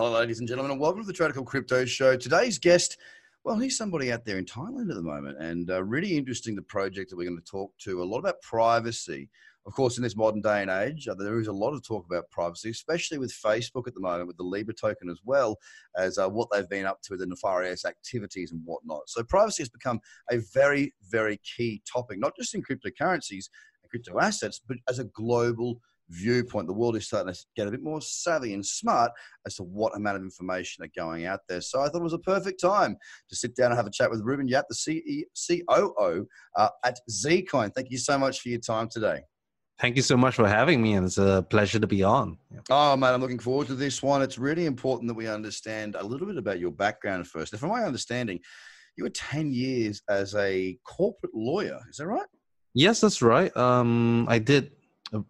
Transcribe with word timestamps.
Hello, 0.00 0.12
ladies 0.12 0.38
and 0.38 0.48
gentlemen, 0.48 0.72
and 0.72 0.80
welcome 0.80 1.02
to 1.02 1.06
the 1.06 1.12
Tradical 1.12 1.44
Crypto 1.44 1.84
Show. 1.84 2.16
Today's 2.16 2.58
guest, 2.58 2.96
well, 3.44 3.58
he's 3.58 3.76
somebody 3.76 4.10
out 4.10 4.24
there 4.24 4.38
in 4.38 4.46
Thailand 4.46 4.88
at 4.88 4.96
the 4.96 5.02
moment, 5.02 5.36
and 5.38 5.70
uh, 5.70 5.84
really 5.84 6.16
interesting 6.16 6.56
the 6.56 6.62
project 6.62 7.10
that 7.10 7.18
we're 7.18 7.28
going 7.28 7.36
to 7.36 7.44
talk 7.44 7.76
to. 7.80 8.02
A 8.02 8.04
lot 8.04 8.20
about 8.20 8.40
privacy. 8.40 9.28
Of 9.66 9.74
course, 9.74 9.98
in 9.98 10.02
this 10.02 10.16
modern 10.16 10.40
day 10.40 10.62
and 10.62 10.70
age, 10.70 11.06
uh, 11.06 11.12
there 11.12 11.38
is 11.38 11.48
a 11.48 11.52
lot 11.52 11.74
of 11.74 11.86
talk 11.86 12.06
about 12.06 12.30
privacy, 12.30 12.70
especially 12.70 13.18
with 13.18 13.30
Facebook 13.30 13.86
at 13.86 13.92
the 13.92 14.00
moment, 14.00 14.26
with 14.26 14.38
the 14.38 14.42
Libra 14.42 14.72
token 14.72 15.10
as 15.10 15.20
well 15.22 15.58
as 15.98 16.16
uh, 16.16 16.30
what 16.30 16.48
they've 16.50 16.66
been 16.70 16.86
up 16.86 17.02
to, 17.02 17.18
the 17.18 17.26
nefarious 17.26 17.84
activities 17.84 18.52
and 18.52 18.62
whatnot. 18.64 19.02
So, 19.06 19.22
privacy 19.22 19.64
has 19.64 19.68
become 19.68 20.00
a 20.30 20.38
very, 20.54 20.94
very 21.10 21.38
key 21.44 21.82
topic, 21.84 22.18
not 22.18 22.34
just 22.36 22.54
in 22.54 22.62
cryptocurrencies 22.62 23.50
and 23.82 23.90
crypto 23.90 24.18
assets, 24.18 24.62
but 24.66 24.78
as 24.88 24.98
a 24.98 25.04
global 25.04 25.82
viewpoint. 26.10 26.66
The 26.66 26.72
world 26.72 26.96
is 26.96 27.06
starting 27.06 27.32
to 27.32 27.40
get 27.56 27.66
a 27.66 27.70
bit 27.70 27.82
more 27.82 28.00
savvy 28.00 28.54
and 28.54 28.64
smart 28.64 29.12
as 29.46 29.56
to 29.56 29.62
what 29.62 29.96
amount 29.96 30.16
of 30.16 30.22
information 30.22 30.84
are 30.84 30.90
going 30.96 31.26
out 31.26 31.40
there. 31.48 31.60
So 31.60 31.80
I 31.80 31.88
thought 31.88 32.00
it 32.00 32.04
was 32.04 32.12
a 32.12 32.18
perfect 32.18 32.60
time 32.60 32.96
to 33.28 33.36
sit 33.36 33.56
down 33.56 33.70
and 33.70 33.76
have 33.76 33.86
a 33.86 33.90
chat 33.90 34.10
with 34.10 34.20
Reuben 34.22 34.48
Yap, 34.48 34.66
the 34.68 34.74
CEO, 34.74 35.24
COO 35.66 36.26
uh, 36.56 36.68
at 36.84 36.98
Zcoin. 37.10 37.72
Thank 37.74 37.90
you 37.90 37.98
so 37.98 38.18
much 38.18 38.40
for 38.40 38.48
your 38.48 38.60
time 38.60 38.88
today. 38.88 39.22
Thank 39.80 39.96
you 39.96 40.02
so 40.02 40.14
much 40.14 40.34
for 40.34 40.46
having 40.46 40.82
me, 40.82 40.92
and 40.92 41.06
it's 41.06 41.16
a 41.16 41.46
pleasure 41.48 41.78
to 41.78 41.86
be 41.86 42.02
on. 42.02 42.36
Oh, 42.68 42.94
man, 42.98 43.14
I'm 43.14 43.20
looking 43.22 43.38
forward 43.38 43.66
to 43.68 43.74
this 43.74 44.02
one. 44.02 44.20
It's 44.20 44.36
really 44.36 44.66
important 44.66 45.08
that 45.08 45.14
we 45.14 45.26
understand 45.26 45.96
a 45.98 46.04
little 46.04 46.26
bit 46.26 46.36
about 46.36 46.60
your 46.60 46.70
background 46.70 47.26
first. 47.26 47.54
And 47.54 47.60
from 47.60 47.70
my 47.70 47.84
understanding, 47.84 48.40
you 48.96 49.04
were 49.04 49.10
10 49.10 49.52
years 49.52 50.02
as 50.10 50.34
a 50.34 50.78
corporate 50.84 51.34
lawyer. 51.34 51.78
Is 51.88 51.96
that 51.96 52.08
right? 52.08 52.26
Yes, 52.74 53.00
that's 53.00 53.22
right. 53.22 53.56
Um, 53.56 54.26
I 54.28 54.38
did 54.38 54.72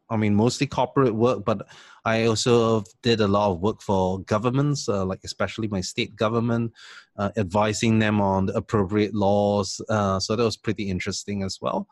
I 0.08 0.16
mean, 0.16 0.34
mostly 0.34 0.66
corporate 0.66 1.14
work, 1.14 1.44
but 1.44 1.66
I 2.04 2.26
also 2.26 2.84
did 3.02 3.20
a 3.20 3.28
lot 3.28 3.52
of 3.52 3.60
work 3.60 3.82
for 3.82 4.20
governments, 4.20 4.88
uh, 4.88 5.04
like 5.04 5.20
especially 5.24 5.68
my 5.68 5.80
state 5.80 6.16
government, 6.16 6.72
uh, 7.16 7.30
advising 7.36 7.98
them 7.98 8.20
on 8.20 8.46
the 8.46 8.54
appropriate 8.54 9.14
laws. 9.14 9.80
Uh, 9.88 10.20
so 10.20 10.36
that 10.36 10.44
was 10.44 10.56
pretty 10.56 10.88
interesting 10.88 11.42
as 11.42 11.58
well. 11.60 11.88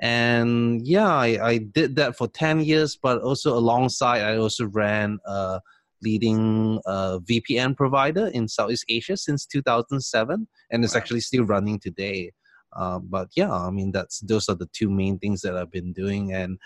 And 0.00 0.86
yeah, 0.86 1.12
I, 1.12 1.48
I, 1.48 1.58
did 1.58 1.96
that 1.96 2.16
for 2.16 2.26
10 2.26 2.60
years, 2.60 2.96
but 2.96 3.20
also 3.20 3.56
alongside, 3.56 4.22
I 4.22 4.38
also 4.38 4.66
ran 4.66 5.18
a 5.26 5.60
leading 6.02 6.80
uh, 6.86 7.18
VPN 7.18 7.76
provider 7.76 8.28
in 8.28 8.48
Southeast 8.48 8.86
Asia 8.88 9.16
since 9.16 9.44
2007, 9.44 10.48
and 10.70 10.84
it's 10.84 10.94
wow. 10.94 10.98
actually 10.98 11.20
still 11.20 11.44
running 11.44 11.78
today. 11.78 12.32
Uh, 12.74 12.98
but 12.98 13.28
yeah, 13.34 13.52
I 13.52 13.70
mean, 13.70 13.92
that's 13.92 14.20
those 14.20 14.48
are 14.48 14.54
the 14.54 14.68
two 14.72 14.90
main 14.90 15.18
things 15.18 15.42
that 15.42 15.56
I've 15.56 15.72
been 15.72 15.92
doing. 15.92 16.32
And 16.32 16.58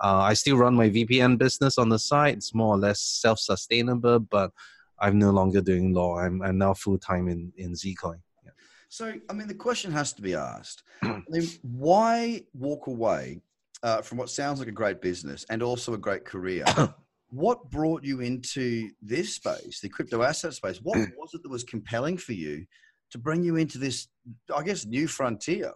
uh, 0.00 0.20
I 0.20 0.34
still 0.34 0.56
run 0.56 0.74
my 0.74 0.88
VPN 0.88 1.38
business 1.38 1.78
on 1.78 1.88
the 1.88 1.98
side. 1.98 2.36
It's 2.36 2.54
more 2.54 2.74
or 2.74 2.78
less 2.78 3.00
self-sustainable, 3.00 4.20
but 4.20 4.50
I'm 4.98 5.18
no 5.18 5.30
longer 5.30 5.60
doing 5.60 5.92
law. 5.92 6.18
I'm, 6.18 6.42
I'm 6.42 6.58
now 6.58 6.74
full 6.74 6.98
time 6.98 7.28
in 7.28 7.52
in 7.56 7.72
Zcoin. 7.72 8.20
Yeah. 8.44 8.52
So, 8.88 9.14
I 9.28 9.32
mean, 9.32 9.48
the 9.48 9.54
question 9.54 9.92
has 9.92 10.12
to 10.14 10.22
be 10.22 10.34
asked: 10.34 10.82
I 11.02 11.22
mean, 11.28 11.48
Why 11.62 12.42
walk 12.54 12.86
away 12.86 13.42
uh, 13.82 14.02
from 14.02 14.18
what 14.18 14.30
sounds 14.30 14.58
like 14.58 14.68
a 14.68 14.72
great 14.72 15.00
business 15.00 15.44
and 15.50 15.62
also 15.62 15.94
a 15.94 15.98
great 15.98 16.24
career? 16.24 16.64
what 17.30 17.70
brought 17.70 18.04
you 18.04 18.20
into 18.20 18.90
this 19.00 19.34
space, 19.34 19.80
the 19.80 19.88
crypto 19.88 20.22
asset 20.22 20.54
space? 20.54 20.80
What 20.82 20.98
was 21.18 21.34
it 21.34 21.42
that 21.42 21.50
was 21.50 21.64
compelling 21.64 22.16
for 22.16 22.32
you 22.32 22.64
to 23.10 23.18
bring 23.18 23.42
you 23.42 23.56
into 23.56 23.78
this, 23.78 24.08
I 24.54 24.62
guess, 24.62 24.86
new 24.86 25.08
frontier? 25.08 25.72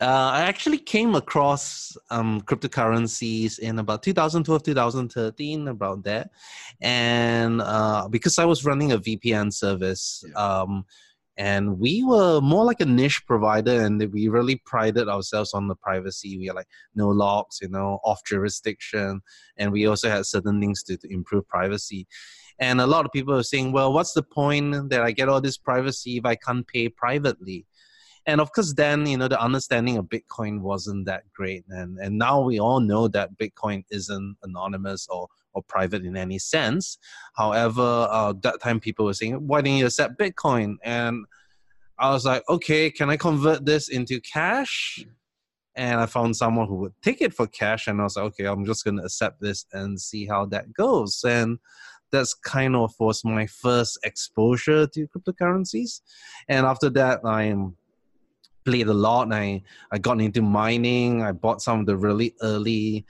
Uh, 0.00 0.32
I 0.34 0.42
actually 0.42 0.78
came 0.78 1.14
across 1.14 1.96
um, 2.10 2.40
cryptocurrencies 2.42 3.58
in 3.58 3.78
about 3.78 4.02
2012, 4.02 4.62
2013, 4.62 5.68
about 5.68 6.02
that. 6.04 6.30
And 6.80 7.60
uh, 7.62 8.08
because 8.08 8.38
I 8.38 8.44
was 8.44 8.64
running 8.64 8.92
a 8.92 8.98
VPN 8.98 9.52
service, 9.52 10.24
yeah. 10.28 10.34
um, 10.34 10.84
and 11.36 11.78
we 11.78 12.04
were 12.04 12.40
more 12.40 12.64
like 12.64 12.80
a 12.80 12.84
niche 12.84 13.22
provider, 13.26 13.80
and 13.84 14.12
we 14.12 14.28
really 14.28 14.56
prided 14.66 15.08
ourselves 15.08 15.54
on 15.54 15.66
the 15.66 15.76
privacy. 15.76 16.36
We 16.36 16.50
are 16.50 16.54
like 16.54 16.68
no 16.94 17.08
locks, 17.08 17.60
you 17.62 17.68
know, 17.68 18.00
off 18.04 18.22
jurisdiction, 18.24 19.22
and 19.56 19.72
we 19.72 19.86
also 19.86 20.10
had 20.10 20.26
certain 20.26 20.60
things 20.60 20.82
to, 20.84 20.96
to 20.98 21.12
improve 21.12 21.48
privacy. 21.48 22.06
And 22.58 22.80
a 22.80 22.86
lot 22.86 23.06
of 23.06 23.12
people 23.12 23.34
are 23.34 23.42
saying, 23.42 23.72
well, 23.72 23.92
what's 23.92 24.12
the 24.12 24.22
point 24.22 24.90
that 24.90 25.02
I 25.02 25.12
get 25.12 25.28
all 25.28 25.40
this 25.40 25.56
privacy 25.56 26.18
if 26.18 26.26
I 26.26 26.36
can't 26.36 26.66
pay 26.66 26.88
privately? 26.88 27.66
And 28.26 28.40
of 28.40 28.52
course 28.52 28.72
then 28.74 29.06
you 29.06 29.16
know 29.16 29.28
the 29.28 29.40
understanding 29.40 29.96
of 29.96 30.06
bitcoin 30.06 30.60
wasn't 30.60 31.04
that 31.06 31.22
great 31.32 31.64
and 31.68 31.98
and 31.98 32.18
now 32.18 32.40
we 32.40 32.58
all 32.58 32.80
know 32.80 33.08
that 33.08 33.36
bitcoin 33.38 33.84
isn't 33.90 34.36
anonymous 34.42 35.08
or 35.08 35.28
or 35.54 35.62
private 35.62 36.04
in 36.04 36.16
any 36.16 36.38
sense. 36.38 36.98
However 37.34 38.06
uh, 38.10 38.34
that 38.42 38.60
time 38.60 38.80
people 38.80 39.06
were 39.06 39.14
saying 39.14 39.34
why 39.46 39.60
didn't 39.60 39.78
you 39.78 39.86
accept 39.86 40.18
bitcoin? 40.18 40.76
And 40.82 41.24
i 41.98 42.10
was 42.10 42.24
like 42.24 42.42
okay 42.48 42.90
can 42.90 43.10
i 43.10 43.16
convert 43.16 43.64
this 43.64 43.88
into 43.88 44.20
cash? 44.20 45.04
And 45.74 46.00
i 46.00 46.06
found 46.06 46.36
someone 46.36 46.68
who 46.68 46.76
would 46.76 46.94
take 47.02 47.20
it 47.20 47.34
for 47.34 47.46
cash 47.46 47.86
and 47.86 48.00
i 48.00 48.04
was 48.04 48.16
like 48.16 48.26
okay 48.26 48.44
i'm 48.44 48.64
just 48.64 48.84
going 48.84 48.98
to 48.98 49.04
accept 49.04 49.40
this 49.40 49.66
and 49.72 50.00
see 50.00 50.26
how 50.26 50.46
that 50.46 50.72
goes. 50.72 51.22
And 51.26 51.58
that's 52.10 52.34
kind 52.34 52.76
of 52.76 52.94
was 52.98 53.24
my 53.24 53.46
first 53.46 53.98
exposure 54.04 54.86
to 54.86 55.08
cryptocurrencies. 55.08 56.00
And 56.48 56.66
after 56.66 56.90
that 56.90 57.20
i'm 57.24 57.76
played 58.64 58.88
a 58.88 58.94
lot 58.94 59.24
and 59.24 59.34
I, 59.34 59.62
I 59.90 59.98
got 59.98 60.20
into 60.20 60.42
mining. 60.42 61.22
I 61.22 61.32
bought 61.32 61.62
some 61.62 61.80
of 61.80 61.86
the 61.86 61.96
really 61.96 62.34
early 62.42 63.04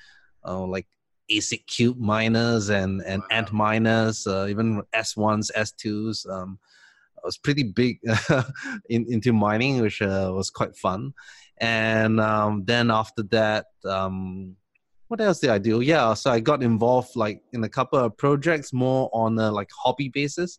uh, 0.44 0.64
like 0.64 0.86
ASIC 1.30 1.66
cube 1.66 1.98
miners 1.98 2.68
and, 2.68 3.02
and 3.02 3.22
wow. 3.30 3.42
Antminers, 3.42 4.26
uh, 4.26 4.48
even 4.48 4.82
S1s, 4.94 5.50
S2s. 5.56 6.28
Um, 6.28 6.58
I 7.16 7.20
was 7.24 7.38
pretty 7.38 7.62
big 7.62 8.00
in, 8.91 9.06
into 9.08 9.32
mining, 9.32 9.80
which 9.80 10.02
uh, 10.02 10.30
was 10.34 10.50
quite 10.50 10.76
fun. 10.76 11.14
And 11.58 12.20
um, 12.20 12.64
then 12.64 12.91
after 12.91 13.22
that, 13.24 13.66
um, 13.84 14.56
what 15.08 15.20
else 15.20 15.41
did 15.41 15.50
I 15.50 15.58
do? 15.58 15.80
Yeah, 15.82 16.14
so 16.14 16.30
I 16.30 16.41
got 16.41 16.62
involved 16.62 17.16
like 17.16 17.42
in 17.52 17.62
a 17.64 17.68
couple 17.68 17.98
of 17.98 18.16
projects 18.16 18.72
more 18.72 19.10
on 19.12 19.38
a 19.38 19.50
like 19.50 19.68
hobby 19.70 20.08
basis. 20.08 20.58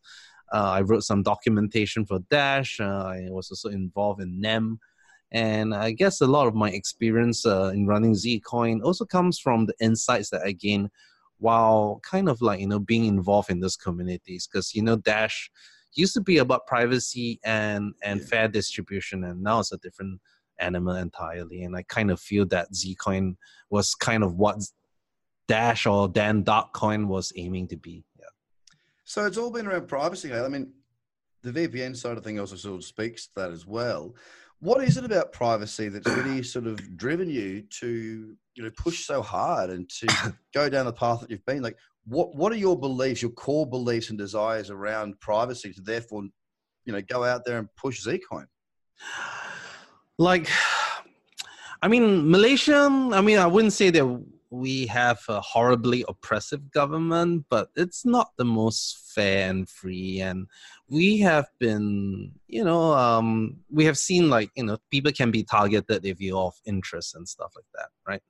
Uh, 0.53 0.71
I 0.77 0.81
wrote 0.81 1.03
some 1.03 1.23
documentation 1.23 2.05
for 2.05 2.19
Dash. 2.29 2.79
Uh, 2.79 3.05
I 3.05 3.27
was 3.29 3.49
also 3.49 3.69
involved 3.69 4.21
in 4.21 4.39
NEM. 4.39 4.79
And 5.31 5.73
I 5.73 5.91
guess 5.91 6.21
a 6.21 6.27
lot 6.27 6.45
of 6.45 6.53
my 6.53 6.69
experience 6.69 7.43
uh, 7.43 7.71
in 7.73 7.87
running 7.87 8.13
Zcoin 8.13 8.83
also 8.83 9.03
comes 9.03 9.39
from 9.39 9.65
the 9.65 9.73
insights 9.81 10.29
that 10.29 10.43
I 10.45 10.51
gain 10.51 10.91
while 11.39 11.99
kind 12.03 12.29
of 12.29 12.39
like, 12.41 12.59
you 12.59 12.67
know, 12.67 12.79
being 12.79 13.05
involved 13.05 13.49
in 13.49 13.59
those 13.59 13.75
communities. 13.75 14.47
Because, 14.47 14.75
you 14.75 14.83
know, 14.83 14.95
Dash 14.95 15.49
used 15.95 16.13
to 16.13 16.21
be 16.21 16.37
about 16.37 16.67
privacy 16.67 17.39
and, 17.43 17.93
and 18.03 18.19
yeah. 18.19 18.25
fair 18.27 18.47
distribution, 18.47 19.23
and 19.23 19.41
now 19.41 19.59
it's 19.59 19.71
a 19.71 19.77
different 19.77 20.21
animal 20.59 20.95
entirely. 20.95 21.63
And 21.63 21.75
I 21.75 21.83
kind 21.83 22.11
of 22.11 22.19
feel 22.19 22.45
that 22.47 22.71
Zcoin 22.71 23.35
was 23.71 23.95
kind 23.95 24.23
of 24.23 24.35
what 24.35 24.57
Dash 25.47 25.85
or 25.85 26.07
Dan 26.07 26.43
Darkcoin 26.43 27.07
was 27.07 27.33
aiming 27.35 27.67
to 27.69 27.77
be. 27.77 28.03
So 29.05 29.25
it's 29.25 29.37
all 29.37 29.51
been 29.51 29.67
around 29.67 29.87
privacy. 29.87 30.33
I 30.33 30.47
mean, 30.47 30.71
the 31.43 31.51
VPN 31.51 31.95
side 31.95 32.17
of 32.17 32.23
thing 32.23 32.39
also 32.39 32.55
sort 32.55 32.75
of 32.75 32.85
speaks 32.85 33.27
to 33.27 33.31
that 33.35 33.51
as 33.51 33.65
well. 33.65 34.15
What 34.59 34.81
is 34.83 34.95
it 34.95 35.03
about 35.03 35.33
privacy 35.33 35.89
that's 35.89 36.07
really 36.07 36.41
sort 36.55 36.67
of 36.67 36.97
driven 36.97 37.29
you 37.29 37.63
to, 37.79 38.35
you 38.55 38.63
know, 38.63 38.71
push 38.77 39.05
so 39.05 39.21
hard 39.21 39.69
and 39.69 39.89
to 39.89 40.33
go 40.53 40.69
down 40.69 40.85
the 40.85 40.93
path 40.93 41.21
that 41.21 41.29
you've 41.29 41.45
been? 41.45 41.61
Like, 41.61 41.77
what 42.05 42.35
what 42.35 42.51
are 42.51 42.57
your 42.57 42.79
beliefs, 42.79 43.21
your 43.21 43.31
core 43.31 43.67
beliefs 43.67 44.09
and 44.09 44.17
desires 44.17 44.69
around 44.69 45.19
privacy 45.19 45.73
to 45.73 45.81
therefore, 45.81 46.23
you 46.85 46.93
know, 46.93 47.01
go 47.01 47.23
out 47.23 47.45
there 47.45 47.59
and 47.59 47.67
push 47.75 48.05
Zcoin? 48.05 48.45
Like, 50.17 50.49
I 51.81 51.87
mean, 51.87 52.29
Malaysia. 52.29 52.87
I 53.13 53.21
mean, 53.21 53.37
I 53.37 53.47
wouldn't 53.47 53.73
say 53.73 53.89
that 53.89 54.25
we 54.53 54.85
have 54.85 55.19
a 55.29 55.41
horribly 55.41 56.05
oppressive 56.07 56.71
government, 56.71 57.43
but 57.49 57.69
it's 57.75 58.05
not 58.05 58.29
the 58.37 58.45
most 58.45 59.11
fair 59.15 59.49
and 59.49 59.67
free. 59.67 60.21
And 60.21 60.45
we 60.87 61.17
have 61.19 61.47
been, 61.59 62.33
you 62.47 62.63
know, 62.63 62.93
um, 62.93 63.57
we 63.71 63.83
have 63.85 63.97
seen 63.97 64.29
like, 64.29 64.51
you 64.55 64.63
know, 64.63 64.77
people 64.91 65.11
can 65.11 65.31
be 65.31 65.43
targeted 65.43 66.05
if 66.05 66.21
you're 66.21 66.37
of 66.37 66.53
interest 66.67 67.15
and 67.15 67.27
stuff 67.27 67.51
like 67.55 67.65
that, 67.73 67.89
right? 68.07 68.21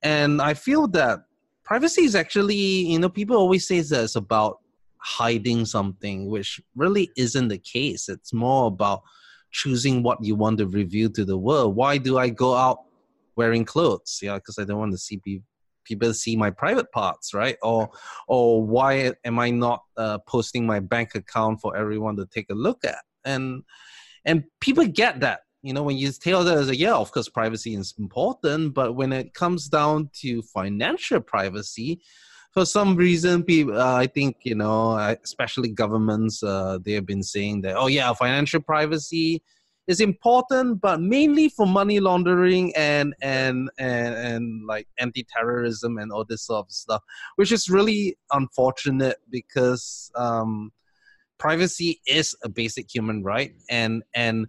And 0.00 0.40
I 0.40 0.54
feel 0.54 0.86
that 0.88 1.24
privacy 1.64 2.04
is 2.04 2.14
actually, 2.14 2.54
you 2.54 3.00
know, 3.00 3.08
people 3.08 3.36
always 3.36 3.66
say 3.66 3.80
that 3.80 4.04
it's 4.04 4.14
about 4.14 4.58
hiding 4.98 5.64
something, 5.64 6.30
which 6.30 6.60
really 6.76 7.10
isn't 7.16 7.48
the 7.48 7.58
case. 7.58 8.08
It's 8.08 8.32
more 8.32 8.68
about 8.68 9.02
choosing 9.50 10.04
what 10.04 10.22
you 10.22 10.36
want 10.36 10.58
to 10.58 10.68
reveal 10.68 11.10
to 11.10 11.24
the 11.24 11.36
world. 11.36 11.74
Why 11.74 11.98
do 11.98 12.16
I 12.16 12.28
go 12.28 12.54
out 12.54 12.78
wearing 13.38 13.64
clothes 13.64 14.18
yeah 14.20 14.34
because 14.34 14.58
i 14.58 14.64
don't 14.64 14.78
want 14.78 14.92
to 14.92 14.98
see 14.98 15.16
people 15.16 15.46
people 15.88 16.12
see 16.12 16.36
my 16.36 16.50
private 16.50 16.92
parts 16.92 17.34
right? 17.34 17.56
Or 17.62 17.90
or 18.28 18.62
why 18.62 19.12
am 19.24 19.38
i 19.38 19.50
not 19.50 19.82
uh, 19.96 20.18
posting 20.28 20.66
my 20.66 20.80
bank 20.80 21.14
account 21.14 21.60
for 21.60 21.76
everyone 21.76 22.16
to 22.16 22.26
take 22.26 22.50
a 22.50 22.54
look 22.54 22.84
at? 22.84 23.02
And 23.24 23.62
and 24.24 24.44
people 24.60 24.86
get 24.86 25.20
that 25.20 25.40
you 25.62 25.72
know 25.72 25.82
when 25.82 25.96
you 25.96 26.12
tell 26.12 26.44
them 26.44 26.58
as 26.58 26.68
a 26.68 26.76
yeah 26.76 26.94
of 26.94 27.10
course 27.10 27.28
privacy 27.28 27.74
is 27.74 27.94
important 27.98 28.74
but 28.74 28.94
when 28.94 29.12
it 29.12 29.34
comes 29.34 29.68
down 29.68 30.10
to 30.20 30.42
financial 30.42 31.20
privacy 31.20 32.00
for 32.52 32.64
some 32.64 32.96
reason, 32.96 33.44
people, 33.44 33.78
uh, 33.78 33.94
I 33.94 34.06
think 34.06 34.36
you 34.42 34.54
know, 34.54 34.96
especially 35.22 35.68
governments, 35.68 36.42
uh, 36.42 36.78
they 36.82 36.92
have 36.92 37.04
been 37.04 37.22
saying 37.22 37.60
that, 37.62 37.76
oh 37.76 37.88
yeah, 37.88 38.12
financial 38.14 38.62
privacy 38.62 39.42
is 39.88 40.00
important, 40.00 40.82
but 40.82 41.00
mainly 41.00 41.48
for 41.48 41.66
money 41.66 41.98
laundering 41.98 42.76
and 42.76 43.14
and 43.22 43.70
and, 43.78 44.14
and 44.14 44.66
like 44.66 44.86
anti-terrorism 45.00 45.96
and 45.96 46.12
all 46.12 46.24
this 46.28 46.44
sort 46.46 46.66
of 46.66 46.70
stuff, 46.70 47.02
which 47.36 47.50
is 47.50 47.70
really 47.70 48.16
unfortunate 48.30 49.16
because 49.30 50.12
um, 50.14 50.70
privacy 51.38 52.00
is 52.06 52.36
a 52.44 52.50
basic 52.50 52.94
human 52.94 53.22
right, 53.24 53.52
and 53.70 54.02
and 54.14 54.46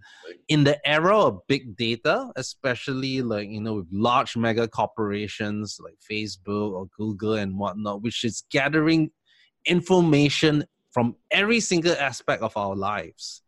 in 0.48 0.64
the 0.64 0.78
era 0.86 1.18
of 1.18 1.40
big 1.48 1.74
data, 1.74 2.30
especially 2.36 3.22
like 3.22 3.48
you 3.48 3.62
know 3.62 3.76
with 3.76 3.88
large 3.90 4.36
mega 4.36 4.68
corporations 4.68 5.78
like 5.82 5.96
Facebook 6.08 6.72
or 6.72 6.86
Google 6.98 7.34
and 7.34 7.58
whatnot, 7.58 8.02
which 8.02 8.24
is 8.24 8.44
gathering 8.50 9.10
information 9.64 10.64
from 10.92 11.16
every 11.30 11.60
single 11.60 11.94
aspect 11.94 12.42
of 12.42 12.54
our 12.56 12.76
lives 12.76 13.42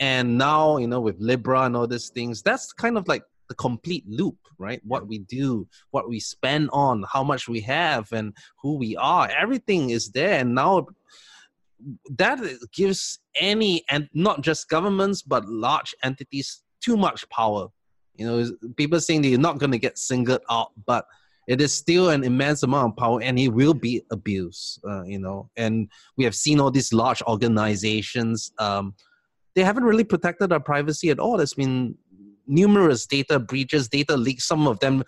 and 0.00 0.36
now 0.36 0.76
you 0.78 0.88
know 0.88 1.00
with 1.00 1.16
libra 1.20 1.62
and 1.62 1.76
all 1.76 1.86
these 1.86 2.10
things 2.10 2.42
that's 2.42 2.72
kind 2.72 2.98
of 2.98 3.06
like 3.06 3.22
the 3.48 3.54
complete 3.54 4.04
loop 4.08 4.36
right? 4.60 4.80
What 4.84 5.08
we 5.08 5.18
do 5.18 5.66
what 5.90 6.08
we 6.08 6.20
spend 6.20 6.70
on 6.72 7.04
how 7.10 7.24
much 7.24 7.48
we 7.48 7.60
have 7.62 8.12
and 8.12 8.36
who 8.62 8.76
we 8.76 8.94
are. 8.96 9.28
Everything 9.30 9.90
is 9.90 10.10
there. 10.10 10.38
And 10.38 10.54
now 10.54 10.86
that 12.18 12.38
gives 12.72 13.20
any 13.40 13.82
and 13.90 14.08
not 14.12 14.42
just 14.42 14.68
governments 14.68 15.22
but 15.22 15.48
large 15.48 15.94
entities 16.04 16.62
too 16.80 16.96
much 16.96 17.28
power. 17.30 17.68
You 18.14 18.26
know 18.26 18.50
people 18.76 19.00
saying 19.00 19.22
that 19.22 19.28
you're 19.28 19.40
not 19.40 19.58
going 19.58 19.72
to 19.72 19.78
get 19.78 19.98
singled 19.98 20.42
out 20.50 20.72
but 20.86 21.06
it 21.48 21.60
is 21.60 21.74
still 21.74 22.10
an 22.10 22.22
immense 22.22 22.62
amount 22.62 22.92
of 22.92 22.96
power 22.98 23.22
and 23.22 23.38
it 23.38 23.48
will 23.48 23.74
be 23.74 24.02
abused 24.12 24.80
uh, 24.86 25.02
you 25.04 25.18
know. 25.18 25.48
And 25.56 25.88
we 26.18 26.24
have 26.24 26.34
seen 26.34 26.60
all 26.60 26.70
these 26.70 26.92
large 26.92 27.22
organizations 27.22 28.52
um, 28.58 28.94
they 29.54 29.64
haven't 29.64 29.84
really 29.84 30.04
protected 30.04 30.52
our 30.52 30.60
privacy 30.60 31.10
at 31.10 31.18
all. 31.18 31.36
There's 31.36 31.54
been 31.54 31.96
numerous 32.46 33.06
data 33.06 33.38
breaches, 33.38 33.88
data 33.88 34.16
leaks, 34.16 34.44
some 34.46 34.66
of 34.66 34.80
them 34.80 35.04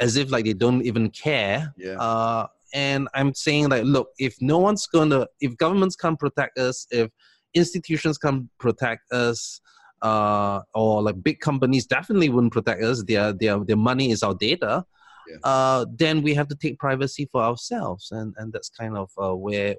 as 0.00 0.16
if 0.16 0.30
like 0.30 0.44
they 0.44 0.52
don't 0.52 0.82
even 0.82 1.10
care. 1.10 1.72
Yeah. 1.76 1.98
Uh, 1.98 2.46
and 2.74 3.08
I'm 3.14 3.34
saying 3.34 3.68
like, 3.68 3.84
look, 3.84 4.10
if 4.18 4.36
no 4.40 4.58
one's 4.58 4.86
gonna, 4.86 5.26
if 5.40 5.56
governments 5.56 5.96
can't 5.96 6.18
protect 6.18 6.58
us, 6.58 6.86
if 6.90 7.10
institutions 7.54 8.18
can't 8.18 8.46
protect 8.58 9.10
us, 9.12 9.60
uh, 10.02 10.60
or 10.74 11.02
like 11.02 11.22
big 11.22 11.40
companies 11.40 11.86
definitely 11.86 12.28
wouldn't 12.28 12.52
protect 12.52 12.82
us. 12.82 13.02
Their 13.04 13.32
their 13.32 13.58
their 13.64 13.76
money 13.76 14.10
is 14.10 14.22
our 14.22 14.34
data. 14.34 14.84
Yeah. 15.28 15.36
Uh, 15.44 15.86
then 15.96 16.22
we 16.22 16.34
have 16.34 16.48
to 16.48 16.54
take 16.54 16.78
privacy 16.78 17.28
for 17.32 17.42
ourselves, 17.42 18.10
and 18.12 18.34
and 18.36 18.52
that's 18.52 18.68
kind 18.68 18.96
of 18.96 19.10
uh, 19.18 19.34
where 19.34 19.76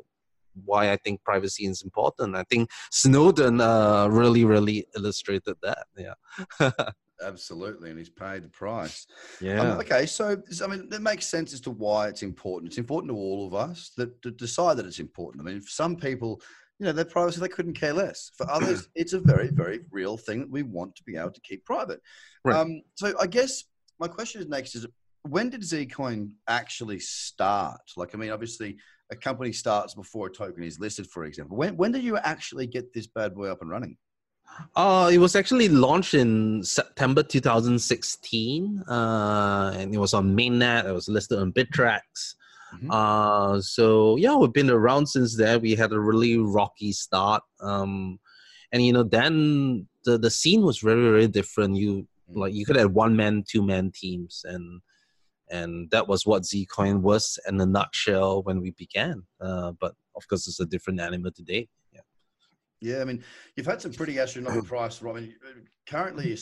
why 0.66 0.92
I 0.92 0.98
think 0.98 1.24
privacy 1.24 1.66
is 1.66 1.82
important. 1.82 2.36
I 2.36 2.44
think 2.44 2.70
Snowden 2.92 3.62
uh, 3.62 4.08
really, 4.08 4.46
really 4.46 4.86
illustrated 4.96 5.56
that. 5.62 5.86
Yeah. 5.98 6.72
Absolutely, 7.22 7.90
and 7.90 8.00
he's 8.00 8.10
paid 8.10 8.44
the 8.44 8.50
price. 8.50 9.06
Yeah. 9.42 9.62
Um, 9.62 9.80
okay, 9.80 10.06
so 10.06 10.42
I 10.64 10.68
mean, 10.68 10.88
it 10.92 11.02
makes 11.02 11.26
sense 11.26 11.54
as 11.54 11.60
to 11.62 11.72
why 11.72 12.08
it's 12.08 12.24
important. 12.24 12.72
It's 12.72 12.78
important 12.78 13.12
to 13.12 13.18
all 13.18 13.46
of 13.46 13.54
us 13.54 13.92
that 13.98 14.22
to 14.22 14.32
decide 14.32 14.78
that 14.78 14.86
it's 14.86 15.00
important. 15.00 15.46
I 15.46 15.52
mean, 15.52 15.62
for 15.62 15.70
some 15.70 15.98
people, 15.98 16.42
you 16.80 16.86
know, 16.86 16.94
their 16.94 17.06
privacy 17.06 17.42
they 17.42 17.50
couldn't 17.50 17.74
care 17.74 17.94
less. 17.94 18.32
For 18.38 18.50
others, 18.52 18.88
it's 18.96 19.14
a 19.14 19.20
very, 19.20 19.50
very 19.50 19.82
real 19.92 20.18
thing 20.18 20.40
that 20.40 20.50
we 20.50 20.64
want 20.64 20.96
to 20.96 21.04
be 21.04 21.18
able 21.18 21.32
to 21.32 21.42
keep 21.42 21.66
private. 21.66 22.02
Right. 22.46 22.56
Um, 22.56 22.82
so 22.96 23.14
I 23.20 23.28
guess 23.28 23.66
my 24.00 24.08
question 24.08 24.42
is 24.42 24.48
next: 24.48 24.76
is 24.76 24.88
when 25.24 25.50
did 25.50 25.62
Zcoin 25.62 26.32
actually 26.48 27.00
start? 27.00 27.82
Like, 27.98 28.14
I 28.14 28.18
mean, 28.18 28.32
obviously, 28.32 28.78
a 29.12 29.16
company 29.16 29.52
starts 29.52 29.96
before 29.96 30.28
a 30.28 30.32
token 30.32 30.64
is 30.64 30.80
listed, 30.80 31.08
for 31.08 31.26
example. 31.26 31.58
When 31.58 31.76
when 31.78 31.92
did 31.92 32.04
you 32.04 32.18
actually 32.18 32.68
get 32.68 32.94
this 32.94 33.08
bad 33.08 33.36
boy 33.36 33.52
up 33.52 33.62
and 33.62 33.70
running? 33.70 33.98
Uh, 34.76 35.10
it 35.14 35.20
was 35.20 35.36
actually 35.36 35.70
launched 35.70 36.14
in 36.14 36.64
September 36.64 37.24
2016, 37.24 38.84
uh, 38.88 39.74
and 39.76 39.94
it 39.94 39.98
was 39.98 40.14
on 40.14 40.36
mainnet. 40.36 40.86
It 40.86 40.92
was 40.92 41.08
listed 41.08 41.40
on 41.40 41.54
Bittrex. 41.54 42.02
Mm-hmm. 42.76 42.92
Uh, 42.92 43.62
so 43.62 44.16
yeah, 44.18 44.36
we've 44.36 44.54
been 44.54 44.70
around 44.70 45.08
since 45.08 45.36
then. 45.36 45.62
We 45.62 45.76
had 45.76 45.92
a 45.92 46.00
really 46.00 46.38
rocky 46.38 46.92
start, 46.92 47.44
um, 47.62 48.20
and 48.72 48.86
you 48.86 48.94
know, 48.94 49.04
then 49.04 49.88
the 50.06 50.18
the 50.18 50.30
scene 50.30 50.62
was 50.62 50.80
very 50.80 51.02
very 51.02 51.28
different. 51.28 51.76
You 51.76 52.08
mm-hmm. 52.30 52.40
like 52.40 52.54
you 52.54 52.66
could 52.66 52.76
have 52.76 52.92
one 52.92 53.16
man, 53.16 53.44
two 53.48 53.66
man 53.66 53.92
teams, 53.92 54.46
and 54.48 54.82
and 55.50 55.90
that 55.92 56.08
was 56.08 56.26
what 56.26 56.44
Zcoin 56.44 57.02
was 57.02 57.40
in 57.48 57.60
a 57.60 57.66
nutshell 57.66 58.44
when 58.44 58.62
we 58.62 58.72
began. 58.72 59.24
Uh, 59.42 59.72
but 59.80 59.96
of 60.16 60.28
course, 60.28 60.48
it's 60.48 60.60
a 60.60 60.66
different 60.66 61.00
animal 61.00 61.32
today. 61.32 61.68
Yeah. 61.94 62.02
Yeah, 62.82 63.02
I 63.02 63.06
mean, 63.06 63.24
you've 63.56 63.66
had 63.66 63.82
some 63.82 63.94
pretty 63.94 64.20
astronomical 64.20 64.64
price. 64.66 65.02
I 65.04 65.12
mean, 65.12 65.34
currently, 65.88 66.38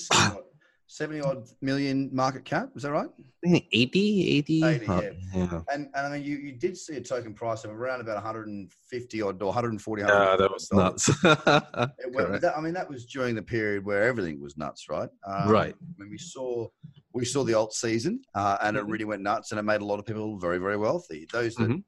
70 0.87 1.21
odd 1.21 1.49
million 1.61 2.09
market 2.13 2.45
cap. 2.45 2.69
Is 2.75 2.83
that 2.83 2.91
right? 2.91 3.09
I 3.45 3.49
think 3.49 3.65
80, 3.71 4.37
80. 4.37 4.63
80 4.63 4.85
yeah. 4.85 5.01
yeah. 5.33 5.61
And, 5.71 5.89
and 5.93 5.95
I 5.95 6.09
mean, 6.09 6.23
you, 6.23 6.37
you 6.37 6.53
did 6.53 6.77
see 6.77 6.95
a 6.95 7.01
token 7.01 7.33
price 7.33 7.65
of 7.65 7.71
around 7.71 8.01
about 8.01 8.15
150 8.15 9.21
odd 9.21 9.41
or 9.41 9.45
140. 9.45 10.01
Yeah, 10.01 10.35
that 10.37 10.51
was 10.51 10.71
nuts. 10.71 11.07
went, 11.23 12.41
that, 12.41 12.53
I 12.57 12.61
mean, 12.61 12.73
that 12.73 12.89
was 12.89 13.05
during 13.05 13.35
the 13.35 13.43
period 13.43 13.85
where 13.85 14.03
everything 14.03 14.41
was 14.41 14.57
nuts, 14.57 14.87
right? 14.89 15.09
Um, 15.25 15.49
right. 15.49 15.75
When 15.97 16.09
we 16.09 16.17
saw 16.17 16.67
we 17.17 17.25
saw 17.25 17.43
the 17.43 17.53
alt 17.53 17.73
season 17.73 18.21
uh, 18.35 18.57
and 18.61 18.77
mm-hmm. 18.77 18.87
it 18.87 18.91
really 18.91 19.05
went 19.05 19.21
nuts 19.21 19.51
and 19.51 19.59
it 19.59 19.63
made 19.63 19.81
a 19.81 19.85
lot 19.85 19.99
of 19.99 20.05
people 20.05 20.37
very, 20.37 20.57
very 20.57 20.77
wealthy. 20.77 21.27
Those 21.31 21.55
that 21.55 21.69
mm-hmm. 21.69 21.79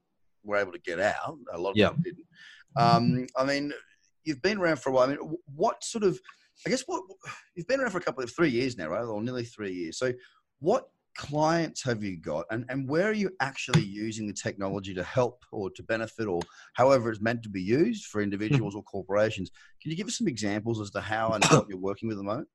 were 0.43 0.57
able 0.57 0.71
to 0.71 0.79
get 0.79 0.99
out, 0.99 1.37
a 1.53 1.57
lot 1.57 1.71
of 1.71 1.77
yeah. 1.77 1.89
people 1.89 2.03
didn't. 2.03 2.25
Um, 2.75 3.27
I 3.35 3.45
mean, 3.45 3.73
you've 4.23 4.41
been 4.41 4.59
around 4.59 4.79
for 4.79 4.89
a 4.89 4.93
while. 4.93 5.05
I 5.05 5.07
mean, 5.07 5.37
what 5.55 5.83
sort 5.83 6.03
of 6.03 6.19
I 6.65 6.69
guess 6.69 6.83
what 6.85 7.03
you've 7.55 7.67
been 7.67 7.79
around 7.79 7.91
for 7.91 7.99
a 7.99 8.03
couple 8.03 8.23
of 8.23 8.33
three 8.33 8.49
years 8.49 8.77
now, 8.77 8.89
right? 8.89 9.03
Or 9.03 9.21
nearly 9.21 9.45
three 9.45 9.73
years. 9.73 9.97
So, 9.97 10.13
what 10.59 10.89
clients 11.15 11.83
have 11.83 12.03
you 12.03 12.17
got, 12.17 12.45
and 12.51 12.65
and 12.69 12.87
where 12.87 13.07
are 13.09 13.13
you 13.13 13.31
actually 13.39 13.83
using 13.83 14.27
the 14.27 14.33
technology 14.33 14.93
to 14.93 15.03
help 15.03 15.43
or 15.51 15.69
to 15.71 15.83
benefit, 15.83 16.27
or 16.27 16.41
however 16.73 17.09
it's 17.09 17.21
meant 17.21 17.43
to 17.43 17.49
be 17.49 17.61
used 17.61 18.05
for 18.07 18.21
individuals 18.21 18.75
or 18.75 18.83
corporations? 18.83 19.51
Can 19.81 19.91
you 19.91 19.97
give 19.97 20.07
us 20.07 20.17
some 20.17 20.27
examples 20.27 20.81
as 20.81 20.91
to 20.91 21.01
how 21.01 21.29
and 21.29 21.43
what 21.45 21.69
you're 21.69 21.77
working 21.77 22.09
with 22.09 22.17
at 22.17 22.21
the 22.21 22.23
moment? 22.23 22.49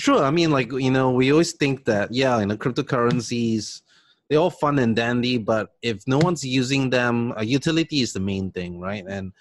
Sure. 0.00 0.24
I 0.24 0.30
mean, 0.30 0.50
like 0.50 0.72
you 0.72 0.90
know, 0.90 1.10
we 1.10 1.30
always 1.30 1.52
think 1.52 1.84
that 1.84 2.10
yeah, 2.10 2.38
you 2.40 2.46
know, 2.46 2.56
cryptocurrencies 2.56 3.82
they're 4.30 4.38
all 4.38 4.48
fun 4.48 4.78
and 4.78 4.96
dandy, 4.96 5.36
but 5.36 5.74
if 5.82 6.06
no 6.06 6.16
one's 6.16 6.42
using 6.42 6.88
them, 6.88 7.34
a 7.36 7.44
utility 7.44 8.00
is 8.00 8.14
the 8.14 8.20
main 8.20 8.50
thing, 8.50 8.80
right? 8.80 9.04
And 9.06 9.32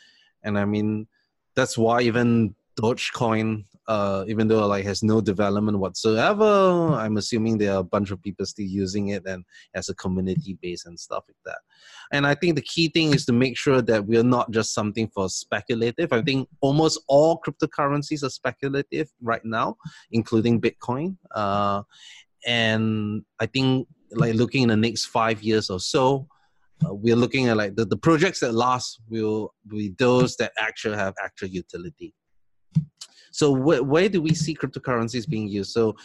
and 0.43 0.59
I 0.59 0.65
mean, 0.65 1.07
that's 1.55 1.77
why 1.77 2.01
even 2.01 2.55
Dogecoin, 2.75 3.63
uh, 3.89 4.23
even 4.27 4.47
though 4.47 4.67
like 4.67 4.85
has 4.85 5.01
no 5.01 5.19
development 5.19 5.79
whatsoever, 5.79 6.93
I'm 6.93 7.17
assuming 7.17 7.57
there 7.57 7.73
are 7.73 7.79
a 7.79 7.83
bunch 7.83 8.11
of 8.11 8.21
people 8.21 8.45
still 8.45 8.67
using 8.67 9.07
it 9.09 9.23
and 9.25 9.43
as 9.73 9.89
a 9.89 9.95
community 9.95 10.59
base 10.61 10.85
and 10.85 10.97
stuff 10.97 11.23
like 11.27 11.37
that. 11.45 11.57
And 12.11 12.27
I 12.27 12.35
think 12.35 12.55
the 12.55 12.61
key 12.61 12.89
thing 12.89 13.15
is 13.15 13.25
to 13.25 13.33
make 13.33 13.57
sure 13.57 13.81
that 13.81 14.05
we're 14.05 14.23
not 14.23 14.51
just 14.51 14.75
something 14.75 15.07
for 15.07 15.27
speculative. 15.27 16.13
I 16.13 16.21
think 16.21 16.47
almost 16.61 17.01
all 17.07 17.41
cryptocurrencies 17.41 18.23
are 18.23 18.29
speculative 18.29 19.09
right 19.23 19.43
now, 19.43 19.75
including 20.11 20.61
Bitcoin. 20.61 21.17
Uh, 21.33 21.81
and 22.45 23.23
I 23.39 23.47
think 23.47 23.87
like 24.11 24.35
looking 24.35 24.61
in 24.61 24.69
the 24.69 24.77
next 24.77 25.07
five 25.07 25.41
years 25.41 25.71
or 25.71 25.79
so, 25.79 26.27
uh, 26.85 26.93
we're 26.93 27.15
looking 27.15 27.47
at 27.47 27.57
like 27.57 27.75
the, 27.75 27.85
the 27.85 27.97
projects 27.97 28.41
that 28.41 28.53
last 28.53 29.01
will 29.09 29.51
be 29.67 29.95
those 29.97 30.35
that 30.35 30.51
actually 30.59 30.97
have 30.97 31.15
actual 31.23 31.47
utility 31.47 32.13
so 33.31 33.55
wh- 33.55 33.87
where 33.87 34.09
do 34.09 34.21
we 34.21 34.33
see 34.33 34.55
cryptocurrencies 34.55 35.27
being 35.27 35.47
used? 35.47 35.71
So 35.71 35.95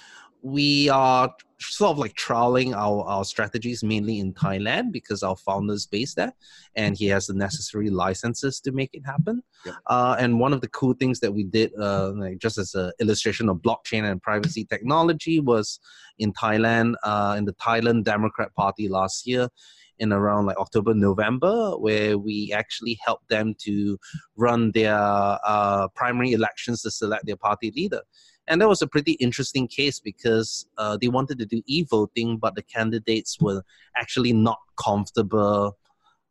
we 0.42 0.90
are 0.90 1.32
sort 1.58 1.92
of 1.92 1.98
like 1.98 2.14
trialing 2.14 2.74
our, 2.74 3.02
our 3.04 3.24
strategies 3.24 3.82
mainly 3.82 4.18
in 4.18 4.34
Thailand 4.34 4.92
because 4.92 5.22
our 5.22 5.36
founder's 5.36 5.86
based 5.86 6.16
there 6.16 6.34
and 6.76 6.96
he 6.96 7.06
has 7.06 7.26
the 7.26 7.32
necessary 7.32 7.88
licenses 7.88 8.60
to 8.60 8.72
make 8.72 8.90
it 8.92 9.02
happen. 9.06 9.42
Yep. 9.64 9.74
Uh, 9.86 10.16
and 10.18 10.38
one 10.38 10.52
of 10.52 10.60
the 10.60 10.68
cool 10.68 10.92
things 10.92 11.18
that 11.20 11.32
we 11.32 11.44
did, 11.44 11.72
uh, 11.80 12.10
like 12.10 12.38
just 12.38 12.58
as 12.58 12.74
an 12.74 12.92
illustration 13.00 13.48
of 13.48 13.56
blockchain 13.58 14.10
and 14.10 14.22
privacy 14.22 14.66
technology, 14.66 15.40
was 15.40 15.80
in 16.18 16.32
Thailand, 16.34 16.94
uh, 17.02 17.36
in 17.38 17.46
the 17.46 17.54
Thailand 17.54 18.04
Democrat 18.04 18.54
Party 18.54 18.88
last 18.88 19.26
year 19.26 19.48
in 19.98 20.12
around 20.12 20.46
like 20.46 20.56
October, 20.56 20.94
November, 20.94 21.72
where 21.78 22.18
we 22.18 22.52
actually 22.52 22.98
helped 23.04 23.28
them 23.28 23.54
to 23.60 23.98
run 24.36 24.72
their 24.72 24.94
uh, 24.94 25.88
primary 25.94 26.32
elections 26.32 26.82
to 26.82 26.90
select 26.90 27.26
their 27.26 27.36
party 27.36 27.72
leader. 27.76 28.00
And 28.46 28.60
that 28.60 28.68
was 28.68 28.82
a 28.82 28.86
pretty 28.86 29.12
interesting 29.12 29.66
case 29.66 30.00
because 30.00 30.66
uh, 30.76 30.98
they 31.00 31.08
wanted 31.08 31.38
to 31.38 31.46
do 31.46 31.62
e 31.66 31.84
voting, 31.88 32.36
but 32.36 32.54
the 32.54 32.62
candidates 32.62 33.40
were 33.40 33.62
actually 33.96 34.32
not 34.32 34.58
comfortable 34.76 35.78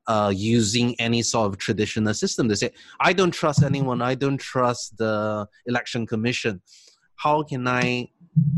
uh, 0.07 0.31
using 0.35 0.95
any 0.99 1.21
sort 1.21 1.47
of 1.47 1.57
traditional 1.57 2.13
system. 2.13 2.47
They 2.47 2.55
say, 2.55 2.71
I 2.99 3.13
don't 3.13 3.31
trust 3.31 3.63
anyone, 3.63 4.01
I 4.01 4.15
don't 4.15 4.37
trust 4.37 4.97
the 4.97 5.47
election 5.65 6.05
commission. 6.05 6.61
How 7.15 7.43
can 7.43 7.67
I 7.67 8.09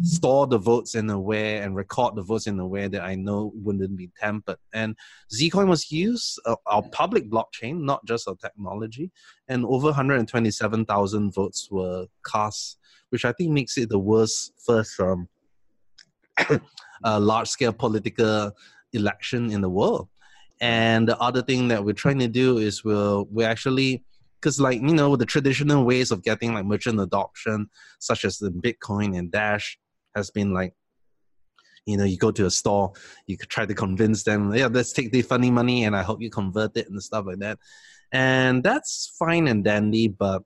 store 0.02 0.48
the 0.48 0.58
votes 0.58 0.96
in 0.96 1.10
a 1.10 1.20
way 1.20 1.58
and 1.58 1.76
record 1.76 2.16
the 2.16 2.22
votes 2.22 2.48
in 2.48 2.60
a 2.60 2.68
way 2.68 2.88
that 2.88 3.04
I 3.04 3.16
know 3.16 3.52
wouldn't 3.56 3.98
be 3.98 4.10
tampered. 4.20 4.58
And 4.74 4.96
Zcoin 5.34 5.68
was 5.68 5.92
used, 5.92 6.40
uh, 6.46 6.56
our 6.66 6.84
public 6.92 7.30
blockchain, 7.30 7.82
not 7.82 8.06
just 8.06 8.28
our 8.28 8.36
technology, 8.36 9.12
and 9.48 9.66
over 9.66 9.88
127,000 9.88 11.34
votes 11.34 11.68
were 11.70 12.08
cast, 12.26 12.78
which 13.10 13.26
I 13.26 13.34
think 13.34 13.52
makes 13.52 13.78
it 13.78 13.90
the 13.90 14.00
worst 14.00 14.54
first 14.66 15.00
um, 15.00 15.28
uh, 17.04 17.20
large 17.20 17.50
scale 17.50 17.74
political 17.74 18.52
election 18.94 19.52
in 19.52 19.62
the 19.62 19.70
world. 19.70 20.08
And 20.62 21.08
the 21.08 21.18
other 21.20 21.42
thing 21.42 21.68
that 21.68 21.84
we're 21.84 21.94
trying 21.94 22.20
to 22.20 22.30
do 22.30 22.60
is 22.60 22.84
we're, 22.86 23.24
we 23.24 23.44
actually 23.44 24.04
because 24.46 24.60
like 24.60 24.80
you 24.80 24.94
know 24.94 25.16
the 25.16 25.26
traditional 25.26 25.84
ways 25.86 26.12
of 26.12 26.22
getting 26.22 26.54
like 26.54 26.66
merchant 26.66 27.00
adoption 27.00 27.68
such 27.98 28.24
as 28.24 28.38
the 28.38 28.52
bitcoin 28.52 29.18
and 29.18 29.32
dash 29.32 29.80
has 30.16 30.30
been 30.30 30.54
like 30.54 30.72
you 31.88 31.98
know 31.98 32.04
you 32.04 32.16
go 32.16 32.30
to 32.30 32.46
a 32.46 32.52
store 32.52 32.94
you 33.26 33.36
try 33.38 33.66
to 33.66 33.74
convince 33.74 34.22
them 34.22 34.54
yeah 34.54 34.68
let's 34.68 34.94
take 34.94 35.12
the 35.12 35.24
funny 35.24 35.50
money 35.50 35.86
and 35.86 35.96
i 35.96 36.04
hope 36.04 36.22
you 36.22 36.30
convert 36.30 36.78
it 36.78 36.88
and 36.90 37.02
stuff 37.02 37.26
like 37.26 37.40
that. 37.40 37.58
And 38.12 38.64
that's 38.64 39.14
fine 39.18 39.48
and 39.48 39.64
dandy 39.64 40.08
but 40.08 40.44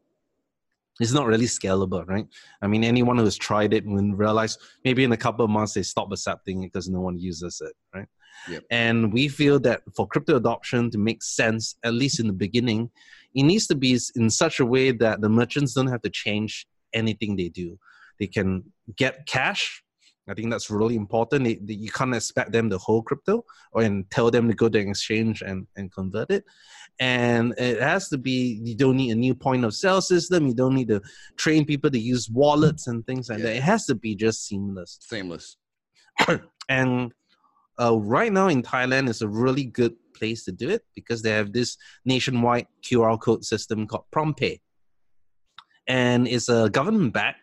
it's 0.99 1.13
not 1.13 1.25
really 1.25 1.45
scalable 1.45 2.05
right 2.07 2.27
i 2.61 2.67
mean 2.67 2.83
anyone 2.83 3.17
who's 3.17 3.37
tried 3.37 3.73
it 3.73 3.85
will 3.85 4.13
realize 4.13 4.57
maybe 4.83 5.03
in 5.03 5.11
a 5.11 5.17
couple 5.17 5.43
of 5.43 5.51
months 5.51 5.73
they 5.73 5.83
stop 5.83 6.11
accepting 6.11 6.63
it 6.63 6.71
because 6.71 6.89
no 6.89 7.01
one 7.01 7.17
uses 7.17 7.61
it 7.65 7.73
right 7.93 8.07
Yep. 8.47 8.63
And 8.69 9.13
we 9.13 9.27
feel 9.27 9.59
that 9.61 9.81
for 9.95 10.07
crypto 10.07 10.37
adoption 10.37 10.89
to 10.91 10.97
make 10.97 11.23
sense, 11.23 11.75
at 11.83 11.93
least 11.93 12.19
in 12.19 12.27
the 12.27 12.33
beginning, 12.33 12.89
it 13.35 13.43
needs 13.43 13.67
to 13.67 13.75
be 13.75 13.99
in 14.15 14.29
such 14.29 14.59
a 14.59 14.65
way 14.65 14.91
that 14.91 15.21
the 15.21 15.29
merchants 15.29 15.73
don't 15.73 15.87
have 15.87 16.01
to 16.03 16.09
change 16.09 16.65
anything 16.93 17.35
they 17.35 17.49
do. 17.49 17.77
They 18.19 18.27
can 18.27 18.63
get 18.95 19.25
cash. 19.27 19.83
I 20.27 20.33
think 20.35 20.51
that's 20.51 20.69
really 20.69 20.95
important. 20.95 21.45
They, 21.45 21.55
they, 21.55 21.73
you 21.73 21.89
can't 21.89 22.13
expect 22.13 22.51
them 22.51 22.69
to 22.69 22.77
hold 22.77 23.05
crypto 23.05 23.43
or 23.71 23.81
and 23.81 24.09
tell 24.11 24.29
them 24.29 24.47
to 24.47 24.53
go 24.53 24.69
to 24.69 24.79
an 24.79 24.89
exchange 24.89 25.41
and, 25.41 25.65
and 25.75 25.91
convert 25.91 26.29
it. 26.29 26.43
And 26.99 27.53
it 27.57 27.81
has 27.81 28.09
to 28.09 28.17
be, 28.17 28.59
you 28.61 28.75
don't 28.75 28.97
need 28.97 29.11
a 29.11 29.15
new 29.15 29.33
point 29.33 29.63
of 29.63 29.73
sale 29.73 30.01
system. 30.01 30.47
You 30.47 30.53
don't 30.53 30.75
need 30.75 30.89
to 30.89 31.01
train 31.37 31.65
people 31.65 31.89
to 31.89 31.99
use 31.99 32.29
wallets 32.29 32.87
and 32.87 33.05
things 33.05 33.29
like 33.29 33.39
yeah. 33.39 33.45
that. 33.45 33.55
It 33.55 33.63
has 33.63 33.85
to 33.85 33.95
be 33.95 34.15
just 34.15 34.45
seamless. 34.45 34.97
Seamless. 35.01 35.55
and 36.69 37.13
uh, 37.79 37.97
right 37.97 38.33
now 38.33 38.49
in 38.49 38.61
Thailand 38.61 39.07
is 39.07 39.21
a 39.21 39.29
really 39.29 39.63
good 39.63 39.93
place 40.13 40.43
to 40.43 40.51
do 40.51 40.69
it 40.69 40.81
because 40.93 41.21
they 41.21 41.31
have 41.31 41.53
this 41.53 41.77
nationwide 42.03 42.67
QR 42.83 43.19
code 43.19 43.45
system 43.45 43.87
called 43.87 44.03
PromptPay. 44.13 44.59
And 45.87 46.27
it's 46.27 46.49
a 46.49 46.69
government 46.69 47.13
back 47.13 47.37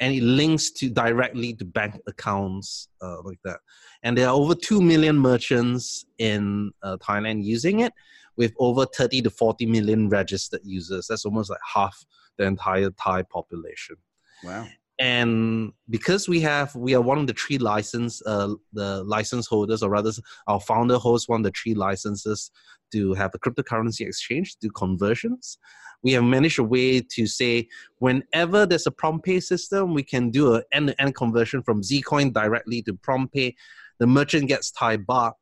and 0.00 0.12
it 0.12 0.22
links 0.22 0.70
to 0.70 0.90
directly 0.90 1.54
to 1.54 1.64
bank 1.64 1.98
accounts 2.06 2.88
uh, 3.00 3.22
like 3.22 3.38
that. 3.44 3.58
And 4.02 4.18
there 4.18 4.28
are 4.28 4.34
over 4.34 4.54
2 4.54 4.80
million 4.82 5.16
merchants 5.16 6.04
in 6.18 6.72
uh, 6.82 6.96
Thailand 6.98 7.44
using 7.44 7.80
it 7.80 7.92
with 8.36 8.52
over 8.58 8.86
30 8.86 9.22
to 9.22 9.30
40 9.30 9.66
million 9.66 10.08
registered 10.08 10.60
users. 10.64 11.06
That's 11.06 11.24
almost 11.24 11.50
like 11.50 11.60
half 11.74 12.04
the 12.38 12.44
entire 12.44 12.90
Thai 12.90 13.22
population. 13.22 13.96
Wow 14.44 14.66
and 14.98 15.72
because 15.90 16.28
we 16.28 16.40
have 16.40 16.74
we 16.74 16.94
are 16.94 17.02
one 17.02 17.18
of 17.18 17.26
the 17.26 17.34
three 17.34 17.58
license 17.58 18.22
uh, 18.26 18.54
the 18.72 19.02
license 19.04 19.46
holders 19.46 19.82
or 19.82 19.90
rather 19.90 20.10
our 20.46 20.60
founder 20.60 20.96
holds 20.96 21.28
one 21.28 21.40
of 21.40 21.44
the 21.44 21.50
three 21.50 21.74
licenses 21.74 22.50
to 22.90 23.12
have 23.14 23.30
a 23.34 23.38
cryptocurrency 23.38 24.06
exchange 24.06 24.56
do 24.60 24.70
conversions 24.70 25.58
we 26.02 26.12
have 26.12 26.24
managed 26.24 26.58
a 26.58 26.62
way 26.62 27.00
to 27.00 27.26
say 27.26 27.68
whenever 27.98 28.64
there's 28.64 28.86
a 28.86 28.90
PromptPay 28.90 29.42
system 29.42 29.92
we 29.92 30.02
can 30.02 30.30
do 30.30 30.54
an 30.54 30.62
end-to-end 30.72 31.14
conversion 31.14 31.62
from 31.62 31.82
zcoin 31.82 32.32
directly 32.32 32.80
to 32.82 32.94
PromptPay 32.94 33.54
the 33.98 34.06
merchant 34.06 34.48
gets 34.48 34.70
thai 34.70 34.96
baht 34.96 35.34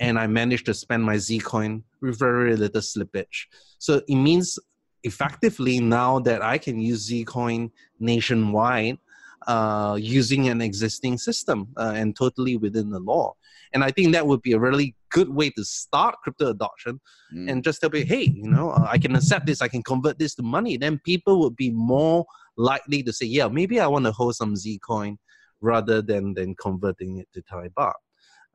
and 0.00 0.18
i 0.18 0.26
managed 0.26 0.66
to 0.66 0.74
spend 0.74 1.02
my 1.04 1.16
zcoin 1.16 1.82
with 2.00 2.18
very 2.18 2.56
little 2.56 2.80
slippage 2.80 3.46
so 3.78 4.02
it 4.08 4.16
means 4.16 4.58
effectively 5.04 5.80
now 5.80 6.18
that 6.20 6.42
I 6.42 6.58
can 6.58 6.78
use 6.78 7.08
Zcoin 7.08 7.70
nationwide 7.98 8.98
uh, 9.46 9.96
using 9.98 10.48
an 10.48 10.60
existing 10.60 11.18
system 11.18 11.68
uh, 11.76 11.92
and 11.96 12.14
totally 12.14 12.56
within 12.56 12.90
the 12.90 13.00
law. 13.00 13.34
And 13.72 13.84
I 13.84 13.90
think 13.90 14.12
that 14.12 14.26
would 14.26 14.42
be 14.42 14.52
a 14.52 14.58
really 14.58 14.96
good 15.10 15.28
way 15.28 15.50
to 15.50 15.64
start 15.64 16.16
crypto 16.22 16.50
adoption 16.50 17.00
mm. 17.34 17.50
and 17.50 17.64
just 17.64 17.80
tell 17.80 17.90
people, 17.90 18.08
hey, 18.08 18.24
you 18.24 18.50
know, 18.50 18.70
uh, 18.70 18.86
I 18.90 18.98
can 18.98 19.14
accept 19.14 19.46
this, 19.46 19.62
I 19.62 19.68
can 19.68 19.82
convert 19.82 20.18
this 20.18 20.34
to 20.36 20.42
money. 20.42 20.76
Then 20.76 21.00
people 21.04 21.40
would 21.40 21.56
be 21.56 21.70
more 21.70 22.26
likely 22.56 23.02
to 23.04 23.12
say, 23.12 23.26
yeah, 23.26 23.48
maybe 23.48 23.80
I 23.80 23.86
want 23.86 24.04
to 24.06 24.12
hold 24.12 24.34
some 24.34 24.54
Zcoin 24.54 25.16
rather 25.60 26.02
than, 26.02 26.34
than 26.34 26.54
converting 26.56 27.18
it 27.18 27.28
to 27.32 27.42
Thai 27.42 27.68
baht. 27.68 27.94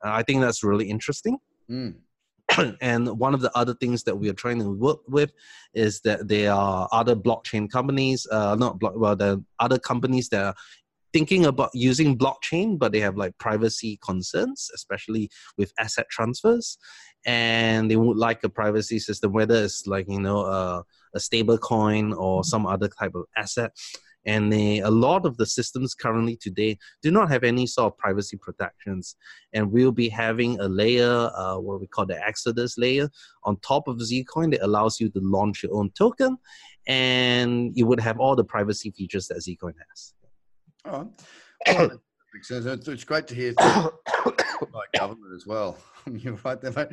I 0.05 0.23
think 0.23 0.41
that's 0.41 0.63
really 0.63 0.89
interesting. 0.89 1.37
Mm. 1.69 1.95
and 2.81 3.07
one 3.19 3.33
of 3.33 3.41
the 3.41 3.51
other 3.57 3.73
things 3.73 4.03
that 4.03 4.15
we 4.15 4.29
are 4.29 4.33
trying 4.33 4.59
to 4.59 4.69
work 4.69 4.99
with 5.07 5.31
is 5.73 6.01
that 6.01 6.27
there 6.27 6.51
are 6.51 6.87
other 6.91 7.15
blockchain 7.15 7.69
companies, 7.69 8.27
uh, 8.31 8.55
not 8.55 8.79
block, 8.79 8.93
well, 8.95 9.15
the 9.15 9.43
other 9.59 9.79
companies 9.79 10.29
that 10.29 10.43
are 10.43 10.55
thinking 11.11 11.45
about 11.45 11.69
using 11.73 12.17
blockchain, 12.17 12.77
but 12.77 12.91
they 12.91 12.99
have 12.99 13.17
like 13.17 13.37
privacy 13.37 13.97
concerns, 14.05 14.69
especially 14.75 15.29
with 15.57 15.71
asset 15.79 16.05
transfers, 16.09 16.77
and 17.25 17.89
they 17.89 17.95
would 17.95 18.17
like 18.17 18.43
a 18.43 18.49
privacy 18.49 18.99
system, 18.99 19.31
whether 19.33 19.63
it's 19.63 19.87
like 19.87 20.05
you 20.09 20.19
know 20.19 20.41
uh, 20.41 20.81
a 21.13 21.19
stable 21.19 21.57
coin 21.57 22.13
or 22.13 22.43
some 22.43 22.65
other 22.65 22.89
type 22.89 23.15
of 23.15 23.25
asset 23.37 23.71
and 24.25 24.51
they, 24.51 24.79
a 24.79 24.89
lot 24.89 25.25
of 25.25 25.37
the 25.37 25.45
systems 25.45 25.93
currently 25.93 26.35
today 26.35 26.77
do 27.01 27.11
not 27.11 27.29
have 27.29 27.43
any 27.43 27.65
sort 27.65 27.93
of 27.93 27.97
privacy 27.97 28.37
protections 28.37 29.15
and 29.53 29.71
we'll 29.71 29.91
be 29.91 30.09
having 30.09 30.59
a 30.59 30.67
layer 30.67 31.29
uh, 31.35 31.57
what 31.57 31.79
we 31.79 31.87
call 31.87 32.05
the 32.05 32.27
exodus 32.27 32.77
layer 32.77 33.09
on 33.43 33.57
top 33.57 33.87
of 33.87 33.97
zcoin 33.97 34.51
that 34.51 34.63
allows 34.63 34.99
you 34.99 35.09
to 35.09 35.19
launch 35.21 35.63
your 35.63 35.73
own 35.75 35.89
token 35.97 36.37
and 36.87 37.71
you 37.75 37.85
would 37.85 37.99
have 37.99 38.19
all 38.19 38.35
the 38.35 38.43
privacy 38.43 38.91
features 38.91 39.27
that 39.27 39.37
zcoin 39.37 39.73
has 39.89 40.13
oh, 40.85 41.09
well, 41.67 41.99
it's 42.35 43.03
great 43.03 43.27
to 43.27 43.35
hear 43.35 43.53
from 43.53 43.91
government 44.97 45.33
as 45.35 45.45
well. 45.45 45.77
You're 46.11 46.37
right 46.43 46.59
there, 46.61 46.71
mate. 46.71 46.87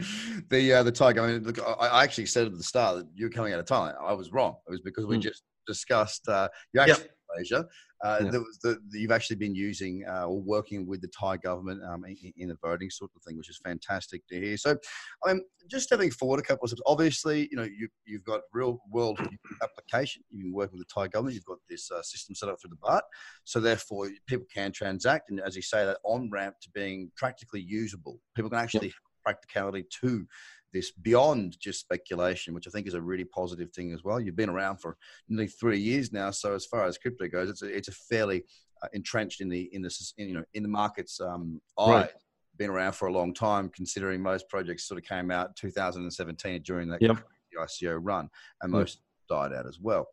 The 0.49 0.73
uh, 0.73 0.83
the 0.83 0.93
Thai 0.93 1.13
government. 1.13 1.47
Look, 1.47 1.59
I, 1.61 1.87
I, 1.87 2.05
actually 2.05 2.27
said 2.27 2.47
at 2.47 2.57
the 2.57 2.63
start 2.63 2.97
that 2.97 3.07
you're 3.15 3.31
coming 3.31 3.53
out 3.53 3.61
of 3.61 3.67
Thailand. 3.67 3.95
I 4.01 4.13
was 4.15 4.33
wrong. 4.33 4.57
It 4.67 4.71
was 4.71 4.81
because 4.81 5.05
we 5.07 5.19
mm. 5.19 5.21
just 5.21 5.43
discussed. 5.67 6.29
Uh, 6.29 6.49
you 6.73 6.81
actually 6.81 7.05
yep. 7.05 7.11
Malaysia. 7.35 7.67
Uh, 8.03 8.19
yeah. 8.25 8.31
the, 8.63 8.79
you've 8.93 9.13
actually 9.13 9.37
been 9.37 9.55
using 9.55 10.05
uh, 10.09 10.27
or 10.27 10.41
working 10.41 10.87
with 10.87 11.01
the 11.01 11.09
Thai 11.09 11.37
government 11.37 11.81
um, 11.85 12.05
in, 12.05 12.33
in, 12.37 12.49
the 12.49 12.57
voting 12.61 12.91
sort 12.91 13.13
of 13.15 13.23
thing, 13.23 13.39
which 13.39 13.49
is 13.49 13.61
fantastic 13.65 14.27
to 14.27 14.41
hear. 14.41 14.57
So, 14.57 14.77
I 15.25 15.33
mean, 15.33 15.45
just 15.71 15.87
stepping 15.87 16.11
forward 16.11 16.41
a 16.41 16.43
couple 16.43 16.65
of 16.65 16.71
steps. 16.71 16.83
Obviously, 16.85 17.49
you 17.51 17.57
know, 17.57 17.63
you, 17.63 17.89
you've 18.05 18.25
got 18.25 18.41
real 18.53 18.81
world 18.91 19.21
application. 19.63 20.25
You've 20.31 20.47
been 20.47 20.53
working 20.53 20.79
with 20.79 20.89
the 20.89 20.93
Thai 20.93 21.09
government. 21.09 21.35
You've 21.37 21.45
got 21.45 21.59
this 21.69 21.91
uh, 21.93 22.03
system 22.03 22.35
set 22.35 22.49
up 22.49 22.57
through 22.61 22.71
the 22.71 22.89
baht. 22.89 23.03
So, 23.45 23.61
therefore, 23.61 24.11
people 24.27 24.47
can 24.53 24.73
transact, 24.73 25.31
and 25.31 25.41
as 25.41 25.55
you 25.55 25.63
say, 25.63 25.85
that 25.85 25.99
on 26.05 26.29
ramp 26.31 26.57
to 26.63 26.71
being 26.71 27.13
practically 27.17 27.61
usable. 27.61 28.19
People 28.35 28.51
can 28.51 28.59
actually 28.59 28.89
yep. 28.89 28.95
practicality 29.25 29.85
to 30.01 30.27
this 30.73 30.91
beyond 30.91 31.59
just 31.61 31.81
speculation, 31.81 32.55
which 32.55 32.67
I 32.67 32.71
think 32.71 32.87
is 32.87 32.95
a 32.95 33.01
really 33.01 33.25
positive 33.25 33.71
thing 33.73 33.93
as 33.93 34.03
well. 34.05 34.21
You've 34.21 34.37
been 34.37 34.49
around 34.49 34.79
for 34.79 34.97
nearly 35.29 35.49
three 35.49 35.79
years 35.79 36.13
now, 36.13 36.31
so 36.31 36.55
as 36.55 36.67
far 36.67 36.85
as 36.87 36.99
crypto 36.99 37.29
goes, 37.29 37.51
it's 37.51 37.63
a, 37.63 37.77
it's 37.77 37.89
a 37.89 37.93
fairly 37.93 38.45
uh, 38.83 38.89
entrenched 38.93 39.41
in 39.41 39.49
the 39.49 39.69
in 39.73 39.83
the 39.83 40.13
in, 40.19 40.29
you 40.29 40.35
know 40.35 40.45
in 40.55 40.63
the 40.63 40.69
market's 40.69 41.21
um, 41.21 41.61
eye. 41.79 41.91
Right. 41.91 42.11
Been 42.59 42.71
around 42.71 42.93
for 42.93 43.09
a 43.09 43.13
long 43.13 43.33
time, 43.33 43.71
considering 43.75 44.21
most 44.21 44.47
projects 44.51 44.87
sort 44.87 45.01
of 45.01 45.09
came 45.09 45.31
out 45.31 45.57
2017 45.57 46.61
during 46.63 46.87
that 46.91 47.01
yep. 47.01 47.17
ICO 47.59 47.99
run, 48.01 48.29
and 48.61 48.71
most 48.71 49.01
yep. 49.31 49.51
died 49.51 49.57
out 49.59 49.67
as 49.67 49.81
well. 49.81 50.07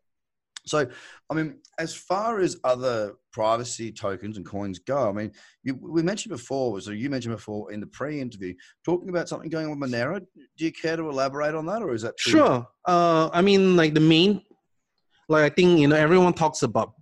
So, 0.66 0.86
I 1.30 1.34
mean, 1.34 1.58
as 1.78 1.94
far 1.94 2.40
as 2.40 2.56
other 2.64 3.14
privacy 3.32 3.92
tokens 3.92 4.36
and 4.36 4.44
coins 4.44 4.78
go, 4.78 5.08
I 5.08 5.12
mean, 5.12 5.32
you, 5.62 5.78
we 5.80 6.02
mentioned 6.02 6.30
before, 6.30 6.80
so 6.80 6.90
you 6.90 7.08
mentioned 7.10 7.34
before 7.34 7.72
in 7.72 7.80
the 7.80 7.86
pre-interview, 7.86 8.54
talking 8.84 9.08
about 9.08 9.28
something 9.28 9.48
going 9.48 9.66
on 9.66 9.78
with 9.78 9.90
Monero. 9.90 10.20
Do 10.56 10.64
you 10.64 10.72
care 10.72 10.96
to 10.96 11.08
elaborate 11.08 11.54
on 11.54 11.66
that, 11.66 11.82
or 11.82 11.94
is 11.94 12.02
that 12.02 12.16
true? 12.16 12.32
sure? 12.32 12.66
Uh, 12.86 13.30
I 13.32 13.40
mean, 13.40 13.76
like 13.76 13.94
the 13.94 14.00
main, 14.00 14.42
like 15.28 15.50
I 15.50 15.54
think 15.54 15.80
you 15.80 15.88
know, 15.88 15.96
everyone 15.96 16.34
talks 16.34 16.62
about 16.62 16.92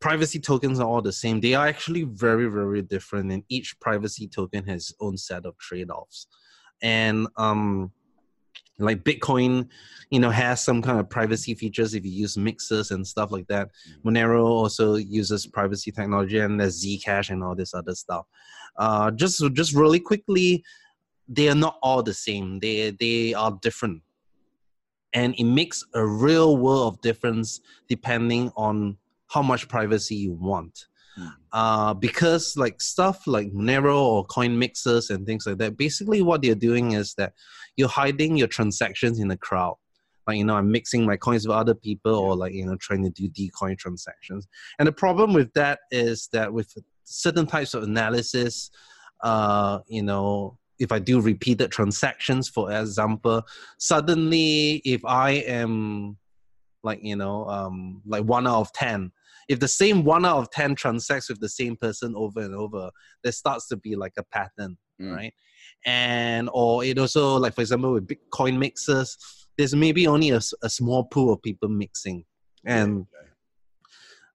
privacy 0.00 0.38
tokens 0.38 0.80
are 0.80 0.86
all 0.86 1.02
the 1.02 1.12
same. 1.12 1.40
They 1.40 1.54
are 1.54 1.66
actually 1.66 2.04
very, 2.04 2.48
very 2.48 2.82
different, 2.82 3.32
and 3.32 3.42
each 3.48 3.78
privacy 3.80 4.28
token 4.28 4.66
has 4.66 4.90
its 4.90 4.94
own 5.00 5.16
set 5.16 5.44
of 5.44 5.56
trade-offs. 5.58 6.26
And 6.82 7.26
um, 7.36 7.92
like 8.78 9.04
bitcoin 9.04 9.68
you 10.10 10.20
know 10.20 10.30
has 10.30 10.62
some 10.64 10.80
kind 10.80 10.98
of 10.98 11.08
privacy 11.08 11.54
features 11.54 11.94
if 11.94 12.04
you 12.04 12.10
use 12.10 12.36
mixers 12.36 12.90
and 12.90 13.06
stuff 13.06 13.30
like 13.30 13.46
that 13.48 13.68
mm-hmm. 13.68 14.08
monero 14.08 14.44
also 14.44 14.96
uses 14.96 15.46
privacy 15.46 15.90
technology 15.90 16.38
and 16.38 16.60
there's 16.60 16.84
zcash 16.84 17.30
and 17.30 17.42
all 17.42 17.54
this 17.54 17.74
other 17.74 17.94
stuff 17.94 18.26
uh, 18.78 19.10
just 19.10 19.42
just 19.54 19.74
really 19.74 20.00
quickly 20.00 20.62
they 21.28 21.48
are 21.48 21.54
not 21.54 21.78
all 21.82 22.02
the 22.02 22.14
same 22.14 22.58
they 22.60 22.90
they 23.00 23.34
are 23.34 23.58
different 23.62 24.02
and 25.14 25.34
it 25.36 25.44
makes 25.44 25.84
a 25.94 26.06
real 26.06 26.56
world 26.56 26.94
of 26.94 27.00
difference 27.00 27.60
depending 27.88 28.52
on 28.56 28.96
how 29.28 29.42
much 29.42 29.68
privacy 29.68 30.14
you 30.14 30.32
want 30.32 30.86
Mm. 30.97 30.97
Uh, 31.52 31.94
because 31.94 32.56
like 32.56 32.80
stuff 32.80 33.26
like 33.26 33.52
Monero 33.52 33.96
or 34.00 34.24
coin 34.26 34.58
mixers 34.58 35.10
and 35.10 35.26
things 35.26 35.46
like 35.46 35.58
that, 35.58 35.76
basically 35.76 36.22
what 36.22 36.42
they're 36.42 36.54
doing 36.54 36.92
is 36.92 37.14
that 37.14 37.32
you're 37.76 37.88
hiding 37.88 38.36
your 38.36 38.48
transactions 38.48 39.18
in 39.18 39.28
the 39.28 39.36
crowd. 39.36 39.76
Like, 40.26 40.36
you 40.36 40.44
know, 40.44 40.56
I'm 40.56 40.70
mixing 40.70 41.06
my 41.06 41.16
coins 41.16 41.48
with 41.48 41.56
other 41.56 41.74
people 41.74 42.14
or 42.14 42.36
like, 42.36 42.52
you 42.52 42.66
know, 42.66 42.76
trying 42.76 43.02
to 43.04 43.10
do 43.10 43.28
decoy 43.28 43.74
transactions. 43.76 44.46
And 44.78 44.86
the 44.86 44.92
problem 44.92 45.32
with 45.32 45.50
that 45.54 45.80
is 45.90 46.28
that 46.32 46.52
with 46.52 46.70
certain 47.04 47.46
types 47.46 47.72
of 47.72 47.82
analysis, 47.84 48.70
uh, 49.22 49.78
you 49.86 50.02
know, 50.02 50.58
if 50.78 50.92
I 50.92 50.98
do 50.98 51.20
repeated 51.20 51.72
transactions, 51.72 52.48
for 52.48 52.70
example, 52.70 53.42
suddenly 53.78 54.82
if 54.84 55.04
I 55.04 55.30
am 55.30 56.18
like, 56.82 57.02
you 57.02 57.16
know, 57.16 57.48
um, 57.48 58.02
like 58.06 58.24
one 58.24 58.46
out 58.46 58.60
of 58.60 58.72
10, 58.74 59.10
if 59.48 59.60
the 59.60 59.68
same 59.68 60.04
one 60.04 60.24
out 60.24 60.38
of 60.38 60.50
10 60.50 60.74
transacts 60.74 61.28
with 61.28 61.40
the 61.40 61.48
same 61.48 61.76
person 61.76 62.14
over 62.16 62.40
and 62.40 62.54
over, 62.54 62.90
there 63.22 63.32
starts 63.32 63.66
to 63.68 63.76
be 63.76 63.96
like 63.96 64.12
a 64.18 64.22
pattern, 64.24 64.76
Mm. 65.00 65.14
right? 65.14 65.34
And, 65.86 66.50
or 66.52 66.84
it 66.84 66.98
also, 66.98 67.36
like, 67.38 67.54
for 67.54 67.60
example, 67.60 67.92
with 67.92 68.08
Bitcoin 68.08 68.58
mixers, 68.58 69.16
there's 69.56 69.74
maybe 69.74 70.06
only 70.06 70.30
a 70.30 70.40
small 70.40 71.04
pool 71.04 71.32
of 71.32 71.42
people 71.42 71.68
mixing. 71.68 72.24
And 72.64 73.06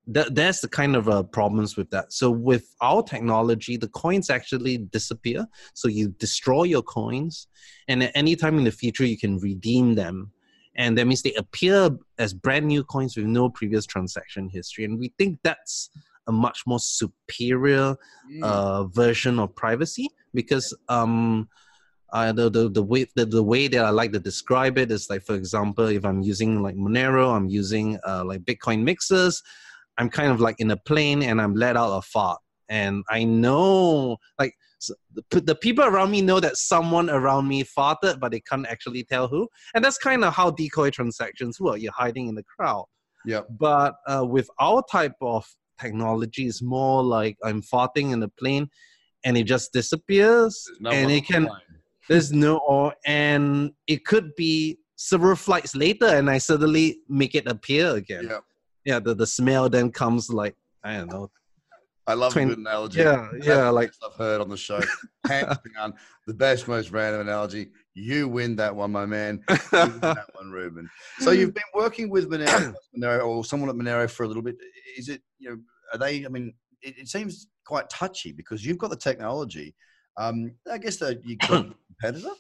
that 0.07 0.35
that's 0.35 0.59
the 0.59 0.67
kind 0.67 0.95
of 0.95 1.07
uh, 1.07 1.23
problems 1.23 1.77
with 1.77 1.89
that. 1.91 2.11
So 2.11 2.29
with 2.29 2.75
our 2.81 3.03
technology, 3.03 3.77
the 3.77 3.87
coins 3.89 4.29
actually 4.29 4.77
disappear. 4.77 5.47
So 5.73 5.87
you 5.87 6.09
destroy 6.09 6.63
your 6.63 6.81
coins, 6.81 7.47
and 7.87 8.03
at 8.03 8.11
any 8.15 8.35
time 8.35 8.57
in 8.57 8.63
the 8.65 8.71
future, 8.71 9.05
you 9.05 9.17
can 9.17 9.37
redeem 9.39 9.95
them, 9.95 10.31
and 10.75 10.97
that 10.97 11.05
means 11.05 11.21
they 11.21 11.33
appear 11.35 11.89
as 12.17 12.33
brand 12.33 12.65
new 12.67 12.83
coins 12.83 13.15
with 13.15 13.25
no 13.25 13.49
previous 13.49 13.85
transaction 13.85 14.49
history. 14.49 14.85
And 14.85 14.97
we 14.99 15.13
think 15.17 15.39
that's 15.43 15.89
a 16.27 16.31
much 16.31 16.63
more 16.65 16.79
superior 16.79 17.95
Mm. 18.31 18.43
uh, 18.43 18.83
version 18.85 19.37
of 19.39 19.53
privacy 19.55 20.07
because 20.33 20.73
um, 20.87 21.49
uh, 22.13 22.31
the, 22.31 22.49
the 22.49 22.69
the 22.69 22.81
way 22.81 23.05
the, 23.15 23.25
the 23.25 23.43
way 23.43 23.67
that 23.67 23.83
I 23.83 23.89
like 23.89 24.13
to 24.13 24.19
describe 24.19 24.77
it 24.77 24.91
is 24.91 25.09
like 25.09 25.23
for 25.23 25.35
example 25.35 25.87
if 25.87 26.05
I'm 26.05 26.21
using 26.21 26.61
like 26.63 26.75
Monero 26.75 27.35
I'm 27.35 27.49
using 27.49 27.99
uh, 28.07 28.23
like 28.23 28.41
Bitcoin 28.45 28.83
mixers 28.83 29.43
I'm 29.97 30.09
kind 30.09 30.31
of 30.31 30.39
like 30.39 30.55
in 30.59 30.71
a 30.71 30.77
plane 30.77 31.21
and 31.23 31.41
I'm 31.41 31.53
let 31.53 31.75
out 31.75 31.91
a 31.97 32.01
fart 32.01 32.39
and 32.69 33.03
I 33.09 33.25
know 33.25 34.17
like 34.39 34.53
s- 34.83 34.91
the, 35.31 35.41
the 35.41 35.55
people 35.55 35.83
around 35.85 36.11
me 36.11 36.21
know 36.21 36.39
that 36.39 36.57
someone 36.57 37.09
around 37.09 37.47
me 37.47 37.63
farted 37.63 38.19
but 38.19 38.31
they 38.31 38.39
can't 38.49 38.67
actually 38.67 39.03
tell 39.03 39.27
who 39.27 39.47
and 39.73 39.83
that's 39.83 39.97
kind 39.97 40.23
of 40.23 40.33
how 40.33 40.49
decoy 40.51 40.89
transactions 40.89 41.59
work 41.59 41.79
you're 41.81 41.91
hiding 42.03 42.27
in 42.27 42.35
the 42.35 42.43
crowd 42.55 42.85
Yeah. 43.25 43.41
but 43.67 43.95
uh, 44.07 44.25
with 44.35 44.47
our 44.59 44.81
type 44.91 45.15
of 45.21 45.45
technology 45.79 46.45
it's 46.47 46.61
more 46.61 47.03
like 47.03 47.35
i'm 47.43 47.61
farting 47.61 48.11
in 48.13 48.19
the 48.19 48.31
plane 48.41 48.67
and 49.25 49.37
it 49.37 49.45
just 49.55 49.73
disappears 49.73 50.53
no 50.79 50.91
and 50.91 51.09
it 51.11 51.25
can 51.25 51.45
plane. 51.47 51.61
there's 52.09 52.31
no 52.31 52.57
or 52.73 52.93
and 53.05 53.71
it 53.87 54.05
could 54.05 54.27
be 54.35 54.77
several 54.95 55.35
flights 55.35 55.75
later 55.75 56.05
and 56.17 56.29
i 56.29 56.37
suddenly 56.37 56.87
make 57.09 57.33
it 57.35 57.47
appear 57.47 57.95
again 57.95 58.25
Yep. 58.29 58.43
yeah 58.85 58.99
the, 58.99 59.13
the 59.15 59.27
smell 59.27 59.67
then 59.69 59.91
comes 59.91 60.29
like 60.29 60.55
i 60.83 60.97
don't 60.97 61.07
know 61.11 61.29
I 62.05 62.13
love 62.15 62.33
Twin- 62.33 62.47
a 62.47 62.49
good 62.51 62.59
analogy. 62.59 62.99
yeah 62.99 63.29
That's 63.31 63.45
yeah 63.45 63.69
like 63.69 63.91
I've 64.05 64.15
heard 64.17 64.41
on 64.41 64.49
the 64.49 64.57
show. 64.57 64.81
Hands 65.27 65.57
down, 65.75 65.93
the 66.27 66.33
best, 66.33 66.67
most 66.67 66.91
random 66.91 67.21
analogy. 67.21 67.69
You 67.93 68.27
win 68.27 68.55
that 68.57 68.75
one, 68.75 68.91
my 68.91 69.05
man. 69.05 69.41
You 69.49 69.57
win 69.71 69.99
that 70.01 70.27
one, 70.33 70.51
Reuben. 70.51 70.89
So 71.19 71.31
you've 71.31 71.53
been 71.53 71.63
working 71.73 72.09
with 72.09 72.29
Monero, 72.29 72.73
Monero 72.97 73.25
or 73.27 73.45
someone 73.45 73.69
at 73.69 73.75
Monero 73.75 74.09
for 74.09 74.23
a 74.23 74.27
little 74.27 74.43
bit. 74.43 74.57
Is 74.97 75.07
it, 75.09 75.21
you 75.39 75.49
know, 75.49 75.57
are 75.93 75.97
they, 75.99 76.25
I 76.25 76.27
mean, 76.29 76.53
it, 76.81 76.97
it 76.97 77.07
seems 77.07 77.47
quite 77.65 77.89
touchy 77.89 78.33
because 78.33 78.65
you've 78.65 78.77
got 78.77 78.89
the 78.89 78.97
technology. 78.97 79.73
Um, 80.17 80.51
I 80.69 80.77
guess 80.79 80.97
that 80.97 81.25
you 81.25 81.37
got 81.37 81.51
a 81.51 81.73
competitor. 82.01 82.33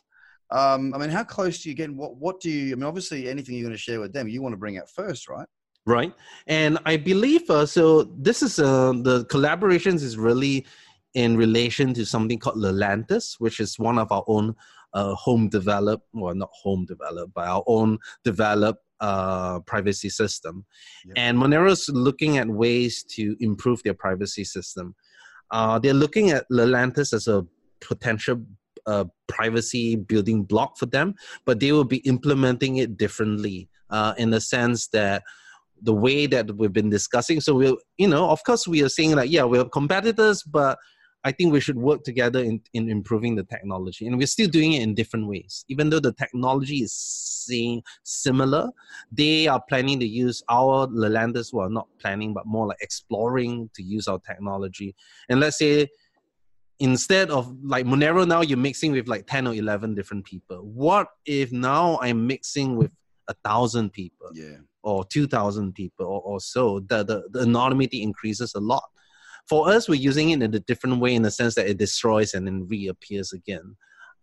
Um, 0.51 0.93
I 0.93 0.97
mean, 0.97 1.09
how 1.09 1.23
close 1.23 1.63
do 1.63 1.69
you 1.69 1.75
get? 1.75 1.89
What, 1.93 2.17
what 2.17 2.39
do 2.41 2.49
you, 2.49 2.73
I 2.73 2.75
mean, 2.75 2.83
obviously 2.83 3.29
anything 3.29 3.55
you're 3.55 3.63
going 3.63 3.73
to 3.73 3.77
share 3.81 4.01
with 4.01 4.11
them, 4.11 4.27
you 4.27 4.41
want 4.41 4.53
to 4.53 4.57
bring 4.57 4.77
out 4.77 4.89
first, 4.89 5.29
right? 5.29 5.47
Right? 5.85 6.13
And 6.47 6.77
i 6.85 6.95
believe 6.95 7.49
uh, 7.49 7.65
so 7.65 8.03
this 8.03 8.41
is 8.41 8.59
uh, 8.59 8.93
the 8.93 9.25
collaborations 9.25 10.01
is 10.01 10.17
really 10.17 10.65
in 11.13 11.37
relation 11.37 11.93
to 11.93 12.05
something 12.05 12.39
called 12.39 12.57
Lelantus, 12.57 13.35
which 13.39 13.59
is 13.59 13.77
one 13.77 13.99
of 13.99 14.11
our 14.11 14.23
own 14.27 14.55
uh, 14.93 15.13
home 15.15 15.49
developed 15.49 16.07
well 16.13 16.35
not 16.35 16.49
home 16.51 16.85
developed 16.85 17.33
but 17.33 17.47
our 17.47 17.63
own 17.67 17.97
developed 18.23 18.83
uh, 18.99 19.59
privacy 19.61 20.09
system. 20.09 20.65
Yep. 21.05 21.13
and 21.17 21.37
monero's 21.37 21.89
looking 21.89 22.37
at 22.37 22.47
ways 22.47 23.03
to 23.15 23.35
improve 23.39 23.83
their 23.83 23.93
privacy 23.93 24.43
system. 24.43 24.95
Uh, 25.51 25.77
they're 25.79 25.93
looking 25.93 26.31
at 26.31 26.45
Lelantus 26.49 27.13
as 27.13 27.27
a 27.27 27.45
potential 27.81 28.41
uh, 28.85 29.05
privacy 29.27 29.95
building 29.95 30.43
block 30.43 30.77
for 30.77 30.85
them 30.85 31.15
but 31.45 31.59
they 31.59 31.71
will 31.71 31.83
be 31.83 31.97
implementing 31.97 32.77
it 32.77 32.97
differently 32.97 33.69
uh, 33.89 34.13
in 34.17 34.29
the 34.29 34.41
sense 34.41 34.87
that 34.87 35.23
the 35.83 35.93
way 35.93 36.25
that 36.25 36.55
we've 36.55 36.73
been 36.73 36.89
discussing. 36.89 37.41
So 37.41 37.53
we'll, 37.53 37.77
you 37.97 38.07
know, 38.07 38.29
of 38.29 38.43
course, 38.43 38.67
we 38.67 38.81
are 38.83 38.89
saying 38.89 39.15
like, 39.15 39.29
yeah, 39.29 39.43
we're 39.43 39.65
competitors, 39.65 40.43
but 40.43 40.79
I 41.25 41.31
think 41.31 41.53
we 41.53 41.59
should 41.59 41.77
work 41.77 42.03
together 42.03 42.39
in, 42.39 42.61
in 42.73 42.89
improving 42.89 43.35
the 43.35 43.43
technology. 43.43 44.07
And 44.07 44.17
we're 44.17 44.27
still 44.27 44.49
doing 44.49 44.73
it 44.73 44.81
in 44.81 44.93
different 44.93 45.27
ways. 45.27 45.63
Even 45.69 45.89
though 45.89 45.99
the 45.99 46.13
technology 46.13 46.77
is 46.77 46.93
saying 46.93 47.83
similar, 48.03 48.69
they 49.11 49.47
are 49.47 49.61
planning 49.69 49.99
to 49.99 50.07
use 50.07 50.43
our 50.49 50.87
Lelantus, 50.87 51.53
well, 51.53 51.69
not 51.69 51.87
planning, 51.99 52.33
but 52.33 52.45
more 52.45 52.67
like 52.67 52.81
exploring 52.81 53.69
to 53.75 53.83
use 53.83 54.07
our 54.07 54.19
technology. 54.19 54.95
And 55.29 55.39
let's 55.39 55.57
say 55.57 55.87
instead 56.79 57.29
of 57.29 57.53
like 57.63 57.85
Monero 57.85 58.27
now 58.27 58.41
you're 58.41 58.57
mixing 58.57 58.91
with 58.91 59.07
like 59.07 59.27
10 59.27 59.47
or 59.47 59.53
11 59.53 59.95
different 59.95 60.25
people. 60.25 60.57
What 60.57 61.07
if 61.25 61.51
now 61.51 61.99
I'm 62.01 62.27
mixing 62.27 62.75
with 62.75 62.91
a 63.27 63.33
thousand 63.45 63.93
people? 63.93 64.29
Yeah. 64.33 64.57
Or 64.83 65.03
2000 65.05 65.73
people 65.73 66.05
or, 66.05 66.21
or 66.21 66.39
so 66.39 66.79
the, 66.81 67.03
the, 67.03 67.23
the 67.31 67.41
anonymity 67.41 68.01
increases 68.03 68.53
a 68.55 68.59
lot. 68.59 68.83
For 69.47 69.69
us 69.69 69.89
we're 69.89 69.95
using 69.95 70.29
it 70.31 70.41
in 70.41 70.53
a 70.53 70.59
different 70.59 70.99
way 70.99 71.15
in 71.15 71.21
the 71.23 71.31
sense 71.31 71.55
that 71.55 71.67
it 71.67 71.77
destroys 71.77 72.33
and 72.33 72.45
then 72.47 72.67
reappears 72.67 73.33
again. 73.33 73.75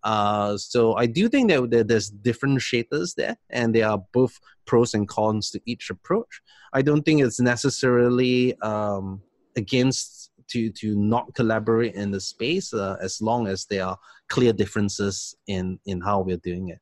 Uh, 0.03 0.57
so 0.57 0.95
i 0.97 1.05
do 1.05 1.29
think 1.29 1.51
that 1.51 1.71
there- 1.71 1.85
there's 1.85 2.11
differentiators 2.11 3.15
there 3.17 3.37
and 3.51 3.75
there 3.75 3.87
are 3.89 4.03
both 4.13 4.39
pros 4.67 4.95
and 4.95 5.09
cons 5.09 5.51
to 5.51 5.61
each 5.67 5.91
approach. 5.91 6.41
I 6.73 6.81
don't 6.83 7.03
think 7.03 7.21
it's 7.21 7.41
necessarily 7.41 8.59
um, 8.61 9.21
against 9.57 10.31
to 10.53 10.71
to 10.71 10.97
not 10.97 11.35
collaborate 11.35 11.95
in 11.95 12.11
the 12.11 12.21
space 12.21 12.73
uh, 12.73 12.97
as 13.01 13.21
long 13.21 13.47
as 13.47 13.67
there 13.67 13.85
are 13.85 13.99
clear 14.29 14.53
differences 14.53 15.35
in 15.47 15.79
in 15.87 16.01
how 16.01 16.21
we're 16.21 16.45
doing 16.51 16.69
it 16.69 16.79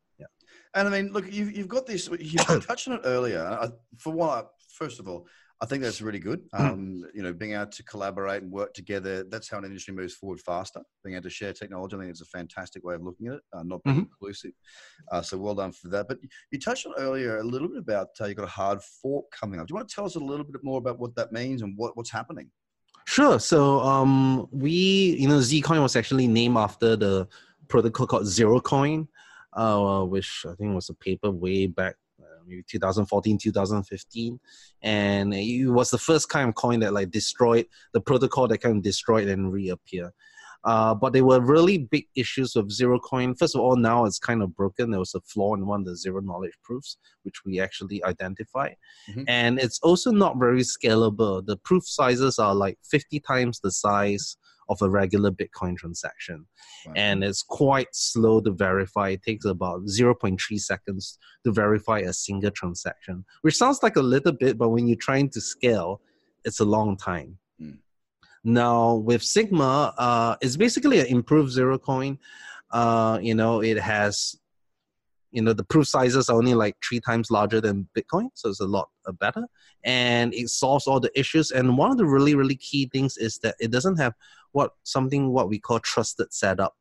And 0.79 0.87
I 0.87 0.91
mean, 0.93 1.13
look, 1.13 1.33
you've, 1.33 1.57
you've 1.57 1.67
got 1.67 1.87
this, 1.87 2.09
you 2.21 2.39
touched 2.61 2.87
on 2.87 2.95
it 2.95 3.01
earlier. 3.05 3.45
I, 3.45 3.69
for 3.99 4.13
one, 4.13 4.45
first 4.69 5.01
of 5.01 5.09
all, 5.09 5.27
I 5.61 5.67
think 5.67 5.83
that's 5.83 6.01
really 6.01 6.21
good. 6.21 6.43
Um, 6.53 7.05
you 7.13 7.21
know, 7.21 7.33
being 7.33 7.55
able 7.55 7.67
to 7.67 7.83
collaborate 7.83 8.43
and 8.43 8.53
work 8.53 8.75
together, 8.75 9.25
that's 9.25 9.51
how 9.51 9.59
an 9.59 9.65
industry 9.65 9.93
moves 9.93 10.15
forward 10.15 10.41
faster. 10.41 10.81
Being 11.03 11.17
able 11.17 11.25
to 11.25 11.31
share 11.31 11.53
technology, 11.53 11.97
I 11.97 11.99
think 11.99 12.11
it's 12.11 12.21
a 12.21 12.27
fantastic 12.27 12.85
way 12.85 12.95
of 12.95 13.03
looking 13.03 13.27
at 13.27 13.35
it, 13.35 13.41
uh, 13.53 13.65
not 13.65 13.83
being 13.83 13.97
inclusive. 13.99 14.53
Uh, 15.11 15.21
so 15.21 15.37
well 15.37 15.57
done 15.57 15.73
for 15.73 15.89
that. 15.89 16.07
But 16.07 16.19
you 16.53 16.61
touched 16.61 16.87
on 16.87 16.95
earlier 16.97 17.39
a 17.39 17.43
little 17.43 17.67
bit 17.67 17.79
about 17.79 18.11
uh, 18.21 18.27
you've 18.27 18.37
got 18.37 18.45
a 18.45 18.47
hard 18.47 18.81
fork 18.81 19.25
coming 19.33 19.59
up. 19.59 19.67
Do 19.67 19.73
you 19.73 19.77
want 19.77 19.89
to 19.89 19.95
tell 19.97 20.05
us 20.05 20.15
a 20.15 20.21
little 20.21 20.45
bit 20.45 20.63
more 20.63 20.79
about 20.79 21.01
what 21.01 21.17
that 21.17 21.33
means 21.33 21.63
and 21.63 21.77
what, 21.77 21.97
what's 21.97 22.13
happening? 22.13 22.53
Sure. 23.09 23.41
So 23.41 23.81
um, 23.81 24.47
we, 24.53 25.17
you 25.19 25.27
know, 25.27 25.39
Zcoin 25.39 25.83
was 25.83 25.97
actually 25.97 26.29
named 26.29 26.57
after 26.57 26.95
the 26.95 27.27
protocol 27.67 28.07
called 28.07 28.27
Zero 28.27 28.61
Zerocoin, 28.61 29.09
uh, 29.59 30.05
which 30.05 30.47
I 30.49 30.55
think 30.55 30.75
was 30.75 30.89
a 30.89 30.95
paper 30.95 31.31
way 31.31 31.67
back, 31.67 31.97
uh, 32.21 32.43
maybe 32.47 32.63
2014, 32.69 33.39
2015, 33.39 34.39
and 34.83 35.35
it 35.35 35.67
was 35.69 35.91
the 35.91 35.99
first 35.99 36.29
kind 36.29 36.49
of 36.49 36.55
coin 36.55 36.81
that 36.81 36.93
like 36.93 37.11
destroyed 37.11 37.67
the 37.93 38.01
protocol 38.01 38.47
that 38.49 38.59
kind 38.59 38.77
of 38.77 38.83
destroyed 38.83 39.29
and 39.29 39.53
reappear. 39.53 40.13
Uh, 40.65 40.95
but 40.95 41.13
there 41.13 41.25
were 41.25 41.41
really 41.41 41.79
big 41.79 42.07
issues 42.17 42.55
with 42.55 42.69
Zerocoin. 42.71 43.37
First 43.39 43.55
of 43.55 43.61
all, 43.61 43.77
now 43.77 44.05
it's 44.05 44.19
kind 44.19 44.43
of 44.43 44.55
broken. 44.55 44.91
There 44.91 44.99
was 45.01 45.15
a 45.15 45.21
flaw 45.21 45.55
in 45.55 45.67
one 45.67 45.81
of 45.81 45.87
the 45.87 45.97
zero 45.97 46.21
knowledge 46.21 46.59
proofs, 46.63 46.99
which 47.23 47.45
we 47.45 47.61
actually 47.61 48.03
identified. 48.05 48.77
Mhm. 49.09 49.25
And 49.29 49.59
it's 49.61 49.79
also 49.81 50.11
not 50.11 50.39
very 50.39 50.63
scalable. 50.63 51.45
The 51.45 51.57
proof 51.59 51.87
sizes 51.87 52.39
are 52.39 52.55
like 52.55 52.77
50 52.91 53.21
times 53.21 53.61
the 53.61 53.71
size 53.71 54.37
of 54.69 54.81
a 54.83 54.89
regular 54.89 55.31
Bitcoin 55.31 55.77
transaction. 55.77 56.47
And 56.97 57.25
it's 57.25 57.43
quite 57.43 57.89
slow 57.93 58.41
to 58.43 58.51
verify. 58.51 59.11
It 59.11 59.23
takes 59.23 59.45
about 59.45 59.83
0.3 59.87 60.39
seconds 60.61 61.19
to 61.45 61.53
verify 61.53 62.01
a 62.01 62.13
single 62.13 62.51
transaction, 62.51 63.25
which 63.43 63.57
sounds 63.57 63.83
like 63.83 63.97
a 63.97 64.03
little 64.03 64.33
bit, 64.33 64.59
but 64.59 64.71
when 64.71 64.87
you're 64.87 64.97
trying 64.97 65.31
to 65.31 65.41
scale, 65.41 66.01
it's 66.45 66.61
a 66.61 66.65
long 66.65 66.97
time. 66.97 67.39
Mm. 67.61 67.79
Now 68.45 68.95
with 68.95 69.23
Sigma, 69.23 69.95
uh, 69.99 70.37
it's 70.41 70.57
basically 70.57 71.01
an 71.01 71.07
improved 71.07 71.57
Zerocoin. 71.57 72.19
Uh, 72.71 73.19
you 73.21 73.35
know, 73.35 73.63
it 73.63 73.79
has 73.79 74.37
you 75.31 75.43
know 75.43 75.53
the 75.53 75.65
proof 75.65 75.87
sizes 75.87 76.29
are 76.29 76.37
only 76.37 76.55
like 76.55 76.77
three 76.87 77.01
times 77.01 77.31
larger 77.31 77.61
than 77.61 77.89
bitcoin 77.97 78.29
so 78.35 78.49
it's 78.49 78.61
a 78.61 78.67
lot 78.67 78.89
uh, 79.09 79.13
better. 79.13 79.47
And 79.85 80.35
it 80.35 80.51
solves 80.51 80.87
all 80.87 81.01
the 81.01 81.17
issues. 81.19 81.51
And 81.51 81.79
one 81.79 81.91
of 81.91 81.97
the 81.97 82.07
really 82.07 82.35
really 82.35 82.57
key 82.57 82.89
things 82.93 83.17
is 83.17 83.39
that 83.39 83.57
it 83.59 83.71
doesn't 83.71 83.97
have 83.97 84.15
what 84.53 84.73
something 84.85 85.31
what 85.31 85.49
we 85.49 85.59
call 85.59 85.81
trusted 85.81 86.33
setup. 86.33 86.75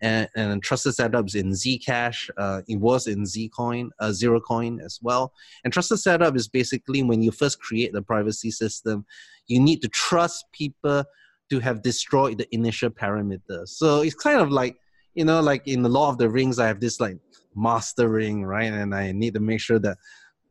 And, 0.00 0.28
and 0.36 0.62
trusted 0.62 0.94
setups 0.94 1.34
in 1.34 1.50
zcash 1.50 2.30
uh, 2.36 2.62
it 2.68 2.76
was 2.76 3.08
in 3.08 3.24
zcoin 3.24 3.90
uh, 3.98 4.10
zerocoin 4.10 4.80
as 4.84 5.00
well. 5.02 5.32
And 5.64 5.72
trusted 5.72 5.98
setup 5.98 6.36
is 6.36 6.46
basically 6.46 7.02
when 7.02 7.20
you 7.20 7.32
first 7.32 7.60
create 7.60 7.92
the 7.92 8.02
privacy 8.02 8.52
system 8.52 9.04
you 9.48 9.60
need 9.60 9.82
to 9.82 9.88
trust 9.88 10.44
people 10.52 11.04
to 11.50 11.58
have 11.60 11.82
destroyed 11.82 12.38
the 12.38 12.54
initial 12.54 12.90
parameter. 12.90 13.66
So 13.66 14.02
it's 14.02 14.14
kind 14.14 14.40
of 14.40 14.52
like 14.52 14.76
you 15.14 15.24
know 15.24 15.40
like 15.40 15.66
in 15.66 15.82
the 15.82 15.88
Lord 15.88 16.12
of 16.12 16.18
the 16.18 16.28
Rings 16.28 16.58
i 16.58 16.66
have 16.66 16.80
this 16.80 17.00
like 17.00 17.18
mastering, 17.58 18.44
right? 18.44 18.72
And 18.72 18.94
I 18.94 19.12
need 19.12 19.34
to 19.34 19.40
make 19.40 19.60
sure 19.60 19.78
that 19.80 19.98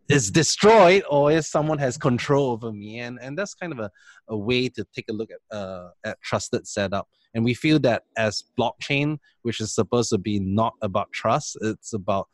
it's 0.10 0.32
destroyed 0.32 1.04
or 1.10 1.32
if 1.32 1.46
someone 1.46 1.78
has 1.80 1.98
control 1.98 2.52
over 2.52 2.72
me. 2.72 3.00
And, 3.00 3.20
and 3.22 3.38
that's 3.38 3.54
kind 3.54 3.74
of 3.74 3.80
a, 3.80 3.91
a 4.30 4.38
way 4.38 4.70
to 4.70 4.86
take 4.96 5.06
a 5.10 5.13
look 5.13 5.30
at, 5.32 5.58
uh, 5.58 5.89
at 6.06 6.22
trusted 6.22 6.67
setup. 6.67 7.08
And 7.34 7.43
we 7.43 7.54
feel 7.54 7.80
that 7.80 8.04
as 8.17 8.43
blockchain, 8.58 9.17
which 9.41 9.60
is 9.60 9.74
supposed 9.74 10.10
to 10.12 10.17
be 10.17 10.39
not 10.39 10.74
about 10.82 11.12
trust, 11.12 11.58
it's 11.62 11.93
about 11.93 12.28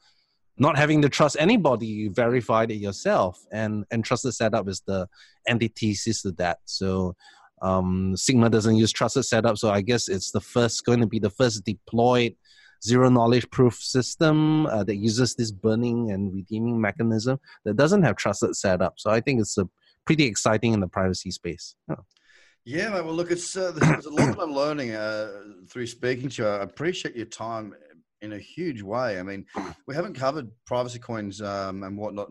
not 0.57 0.77
having 0.77 1.01
to 1.01 1.09
trust 1.09 1.35
anybody, 1.39 1.87
you 1.87 2.11
verified 2.11 2.69
it 2.69 2.75
yourself. 2.75 3.39
And, 3.51 3.85
and 3.89 4.05
trusted 4.05 4.35
setup 4.35 4.69
is 4.69 4.83
the 4.85 5.07
antithesis 5.49 6.21
to 6.21 6.31
that. 6.33 6.59
So 6.65 7.15
um, 7.63 8.15
Sigma 8.15 8.49
doesn't 8.49 8.75
use 8.75 8.91
trusted 8.91 9.25
setup. 9.25 9.57
So 9.57 9.71
I 9.71 9.81
guess 9.81 10.09
it's 10.09 10.31
the 10.31 10.41
first, 10.41 10.85
going 10.85 10.99
to 10.99 11.07
be 11.07 11.19
the 11.19 11.29
first 11.29 11.65
deployed 11.65 12.35
zero 12.85 13.09
knowledge 13.09 13.49
proof 13.49 13.75
system 13.75 14.65
uh, 14.65 14.83
that 14.83 14.97
uses 14.97 15.35
this 15.35 15.51
burning 15.51 16.11
and 16.11 16.33
redeeming 16.33 16.79
mechanism 16.79 17.39
that 17.63 17.77
doesn't 17.77 18.03
have 18.03 18.17
trusted 18.17 18.55
setup. 18.55 18.95
So 18.97 19.09
I 19.09 19.21
think 19.21 19.39
it's 19.39 19.57
a 19.57 19.67
pretty 20.05 20.25
exciting 20.25 20.73
in 20.73 20.81
the 20.81 20.87
privacy 20.87 21.31
space. 21.31 21.75
Yeah. 21.89 21.95
Yeah. 22.65 22.89
Well, 23.01 23.13
look, 23.13 23.31
it's 23.31 23.55
uh, 23.55 23.71
there's, 23.71 24.05
a 24.05 24.09
lot 24.09 24.37
I'm 24.39 24.53
learning 24.53 24.95
uh, 24.95 25.31
through 25.69 25.87
speaking 25.87 26.29
to 26.29 26.43
you. 26.43 26.47
I 26.47 26.63
appreciate 26.63 27.15
your 27.15 27.25
time 27.25 27.73
in 28.21 28.33
a 28.33 28.39
huge 28.39 28.81
way. 28.81 29.19
I 29.19 29.23
mean, 29.23 29.45
we 29.85 29.95
haven't 29.95 30.13
covered 30.13 30.49
privacy 30.65 30.99
coins 30.99 31.41
um, 31.41 31.83
and 31.83 31.97
whatnot 31.97 32.29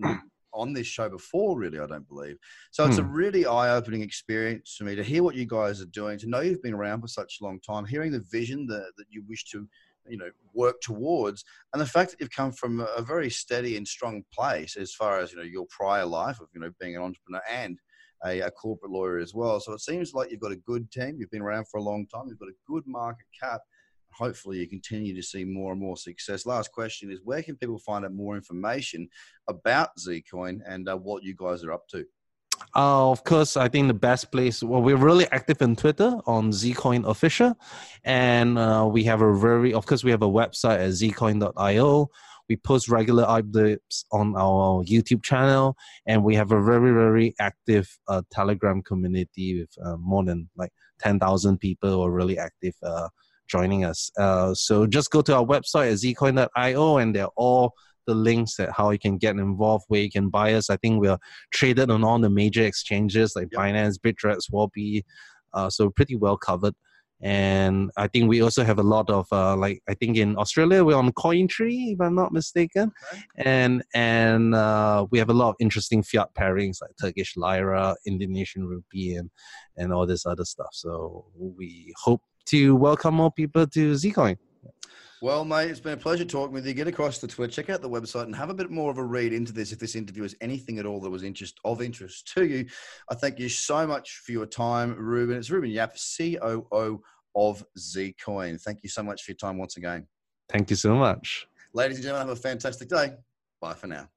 on 0.54 0.72
this 0.72 0.86
show 0.86 1.08
before, 1.08 1.58
really. 1.58 1.78
I 1.78 1.86
don't 1.86 2.08
believe 2.08 2.36
so. 2.70 2.84
It's 2.86 2.98
hmm. 2.98 3.04
a 3.04 3.08
really 3.08 3.46
eye-opening 3.46 4.02
experience 4.02 4.76
for 4.76 4.84
me 4.84 4.94
to 4.94 5.02
hear 5.02 5.22
what 5.22 5.34
you 5.34 5.46
guys 5.46 5.80
are 5.80 5.86
doing, 5.86 6.18
to 6.18 6.28
know 6.28 6.40
you've 6.40 6.62
been 6.62 6.74
around 6.74 7.00
for 7.00 7.08
such 7.08 7.38
a 7.40 7.44
long 7.44 7.60
time, 7.60 7.84
hearing 7.84 8.12
the 8.12 8.24
vision 8.30 8.66
that, 8.66 8.92
that 8.96 9.06
you 9.10 9.22
wish 9.28 9.44
to 9.46 9.68
you 10.08 10.16
know 10.16 10.30
work 10.52 10.80
towards 10.80 11.44
and 11.72 11.80
the 11.80 11.86
fact 11.86 12.10
that 12.10 12.20
you've 12.20 12.30
come 12.30 12.52
from 12.52 12.86
a 12.96 13.02
very 13.02 13.30
steady 13.30 13.76
and 13.76 13.86
strong 13.86 14.22
place 14.32 14.76
as 14.76 14.92
far 14.92 15.20
as 15.20 15.30
you 15.30 15.38
know 15.38 15.44
your 15.44 15.66
prior 15.70 16.04
life 16.04 16.40
of 16.40 16.48
you 16.52 16.60
know 16.60 16.70
being 16.80 16.96
an 16.96 17.02
entrepreneur 17.02 17.42
and 17.50 17.78
a, 18.26 18.40
a, 18.40 18.50
corporate 18.50 18.90
lawyer 18.90 19.18
as 19.18 19.34
well 19.34 19.60
so 19.60 19.72
it 19.72 19.80
seems 19.80 20.12
like 20.12 20.30
you've 20.30 20.40
got 20.40 20.52
a 20.52 20.56
good 20.56 20.90
team 20.90 21.16
you've 21.18 21.30
been 21.30 21.42
around 21.42 21.66
for 21.68 21.78
a 21.78 21.82
long 21.82 22.06
time 22.06 22.24
you've 22.26 22.38
got 22.38 22.48
a 22.48 22.66
good 22.66 22.84
market 22.86 23.26
cap 23.38 23.60
hopefully 24.12 24.58
you 24.58 24.68
continue 24.68 25.14
to 25.14 25.22
see 25.22 25.44
more 25.44 25.72
and 25.72 25.80
more 25.80 25.96
success 25.96 26.46
last 26.46 26.72
question 26.72 27.10
is 27.10 27.20
where 27.24 27.42
can 27.42 27.56
people 27.56 27.78
find 27.78 28.04
out 28.04 28.12
more 28.12 28.36
information 28.36 29.08
about 29.48 29.90
zcoin 29.98 30.60
and 30.66 30.88
uh, 30.88 30.96
what 30.96 31.22
you 31.22 31.34
guys 31.34 31.64
are 31.64 31.72
up 31.72 31.86
to 31.88 32.04
uh, 32.74 33.10
of 33.10 33.24
course, 33.24 33.56
I 33.56 33.68
think 33.68 33.88
the 33.88 33.94
best 33.94 34.30
place. 34.30 34.62
Well, 34.62 34.82
we're 34.82 34.96
really 34.96 35.26
active 35.30 35.60
in 35.62 35.76
Twitter 35.76 36.18
on 36.26 36.50
Zcoin 36.50 37.08
Official, 37.08 37.54
and 38.04 38.58
uh, 38.58 38.88
we 38.90 39.04
have 39.04 39.20
a 39.20 39.34
very, 39.34 39.74
of 39.74 39.86
course, 39.86 40.04
we 40.04 40.10
have 40.10 40.22
a 40.22 40.28
website 40.28 40.78
at 40.78 40.90
zcoin.io. 40.90 42.08
We 42.48 42.56
post 42.56 42.88
regular 42.88 43.24
updates 43.24 44.04
on 44.10 44.34
our 44.36 44.82
YouTube 44.84 45.22
channel, 45.22 45.76
and 46.06 46.24
we 46.24 46.34
have 46.34 46.52
a 46.52 46.62
very, 46.62 46.92
very 46.92 47.34
active 47.38 47.88
uh, 48.08 48.22
Telegram 48.30 48.82
community 48.82 49.60
with 49.60 49.70
uh, 49.84 49.96
more 49.96 50.24
than 50.24 50.48
like 50.56 50.72
ten 50.98 51.18
thousand 51.18 51.58
people 51.58 51.90
who 51.90 52.02
are 52.02 52.10
really 52.10 52.38
active 52.38 52.74
uh, 52.82 53.08
joining 53.52 53.84
us. 53.84 54.10
Uh, 54.18 54.54
so 54.54 54.86
just 54.86 55.10
go 55.10 55.20
to 55.22 55.36
our 55.36 55.44
website 55.44 55.92
at 55.92 55.98
zcoin.io, 55.98 56.96
and 56.96 57.14
they're 57.14 57.36
all 57.36 57.74
the 58.06 58.14
links 58.14 58.56
that 58.56 58.70
how 58.76 58.90
you 58.90 58.98
can 58.98 59.18
get 59.18 59.36
involved, 59.36 59.84
where 59.88 60.00
you 60.00 60.10
can 60.10 60.28
buy 60.28 60.54
us. 60.54 60.70
I 60.70 60.76
think 60.76 61.00
we're 61.00 61.18
traded 61.52 61.90
on 61.90 62.02
all 62.02 62.18
the 62.18 62.30
major 62.30 62.64
exchanges 62.64 63.36
like 63.36 63.48
yep. 63.52 63.60
Binance, 63.60 63.98
Bittrex, 63.98 64.50
Huobi, 64.50 65.02
uh, 65.54 65.70
so 65.70 65.90
pretty 65.90 66.16
well 66.16 66.36
covered. 66.36 66.74
And 67.24 67.92
I 67.96 68.08
think 68.08 68.28
we 68.28 68.42
also 68.42 68.64
have 68.64 68.80
a 68.80 68.88
lot 68.96 69.08
of 69.08 69.28
uh, 69.30 69.54
like 69.56 69.80
I 69.88 69.94
think 69.94 70.16
in 70.16 70.36
Australia 70.36 70.82
we're 70.82 70.96
on 70.96 71.12
CoinTree 71.12 71.92
if 71.92 72.00
I'm 72.00 72.16
not 72.16 72.32
mistaken, 72.32 72.90
okay. 73.12 73.22
and 73.36 73.84
and 73.94 74.56
uh, 74.56 75.06
we 75.12 75.20
have 75.20 75.30
a 75.30 75.38
lot 75.42 75.50
of 75.50 75.54
interesting 75.60 76.02
fiat 76.02 76.34
pairings 76.34 76.78
like 76.82 76.90
Turkish 77.00 77.36
lira, 77.36 77.94
Indonesian 78.06 78.66
rupee, 78.66 79.14
and 79.14 79.30
and 79.76 79.92
all 79.92 80.04
this 80.04 80.26
other 80.26 80.44
stuff. 80.44 80.70
So 80.72 81.26
we 81.36 81.94
hope 81.96 82.22
to 82.46 82.76
welcome 82.76 83.14
more 83.14 83.30
people 83.30 83.66
to 83.66 83.92
Zcoin. 83.92 84.36
Well, 85.22 85.44
mate, 85.44 85.70
it's 85.70 85.78
been 85.78 85.92
a 85.92 85.96
pleasure 85.96 86.24
talking 86.24 86.52
with 86.52 86.66
you. 86.66 86.74
Get 86.74 86.88
across 86.88 87.18
the 87.18 87.28
Twitter, 87.28 87.52
check 87.52 87.70
out 87.70 87.80
the 87.80 87.88
website, 87.88 88.24
and 88.24 88.34
have 88.34 88.50
a 88.50 88.54
bit 88.54 88.70
more 88.70 88.90
of 88.90 88.98
a 88.98 89.04
read 89.04 89.32
into 89.32 89.52
this. 89.52 89.70
If 89.70 89.78
this 89.78 89.94
interview 89.94 90.24
is 90.24 90.34
anything 90.40 90.80
at 90.80 90.86
all 90.86 90.98
that 90.98 91.10
was 91.10 91.22
interest 91.22 91.60
of 91.64 91.80
interest 91.80 92.32
to 92.34 92.44
you, 92.44 92.66
I 93.08 93.14
thank 93.14 93.38
you 93.38 93.48
so 93.48 93.86
much 93.86 94.22
for 94.26 94.32
your 94.32 94.46
time, 94.46 94.96
Reuben. 94.96 95.36
It's 95.36 95.48
Reuben 95.48 95.70
Yap, 95.70 95.96
COO 95.96 97.00
of 97.36 97.64
Zcoin. 97.78 98.60
Thank 98.60 98.80
you 98.82 98.88
so 98.88 99.04
much 99.04 99.22
for 99.22 99.30
your 99.30 99.36
time 99.36 99.58
once 99.58 99.76
again. 99.76 100.08
Thank 100.48 100.70
you 100.70 100.76
so 100.76 100.96
much, 100.96 101.46
ladies 101.72 101.98
and 101.98 102.04
gentlemen. 102.04 102.26
Have 102.26 102.36
a 102.36 102.40
fantastic 102.40 102.88
day. 102.88 103.12
Bye 103.60 103.74
for 103.74 103.86
now. 103.86 104.08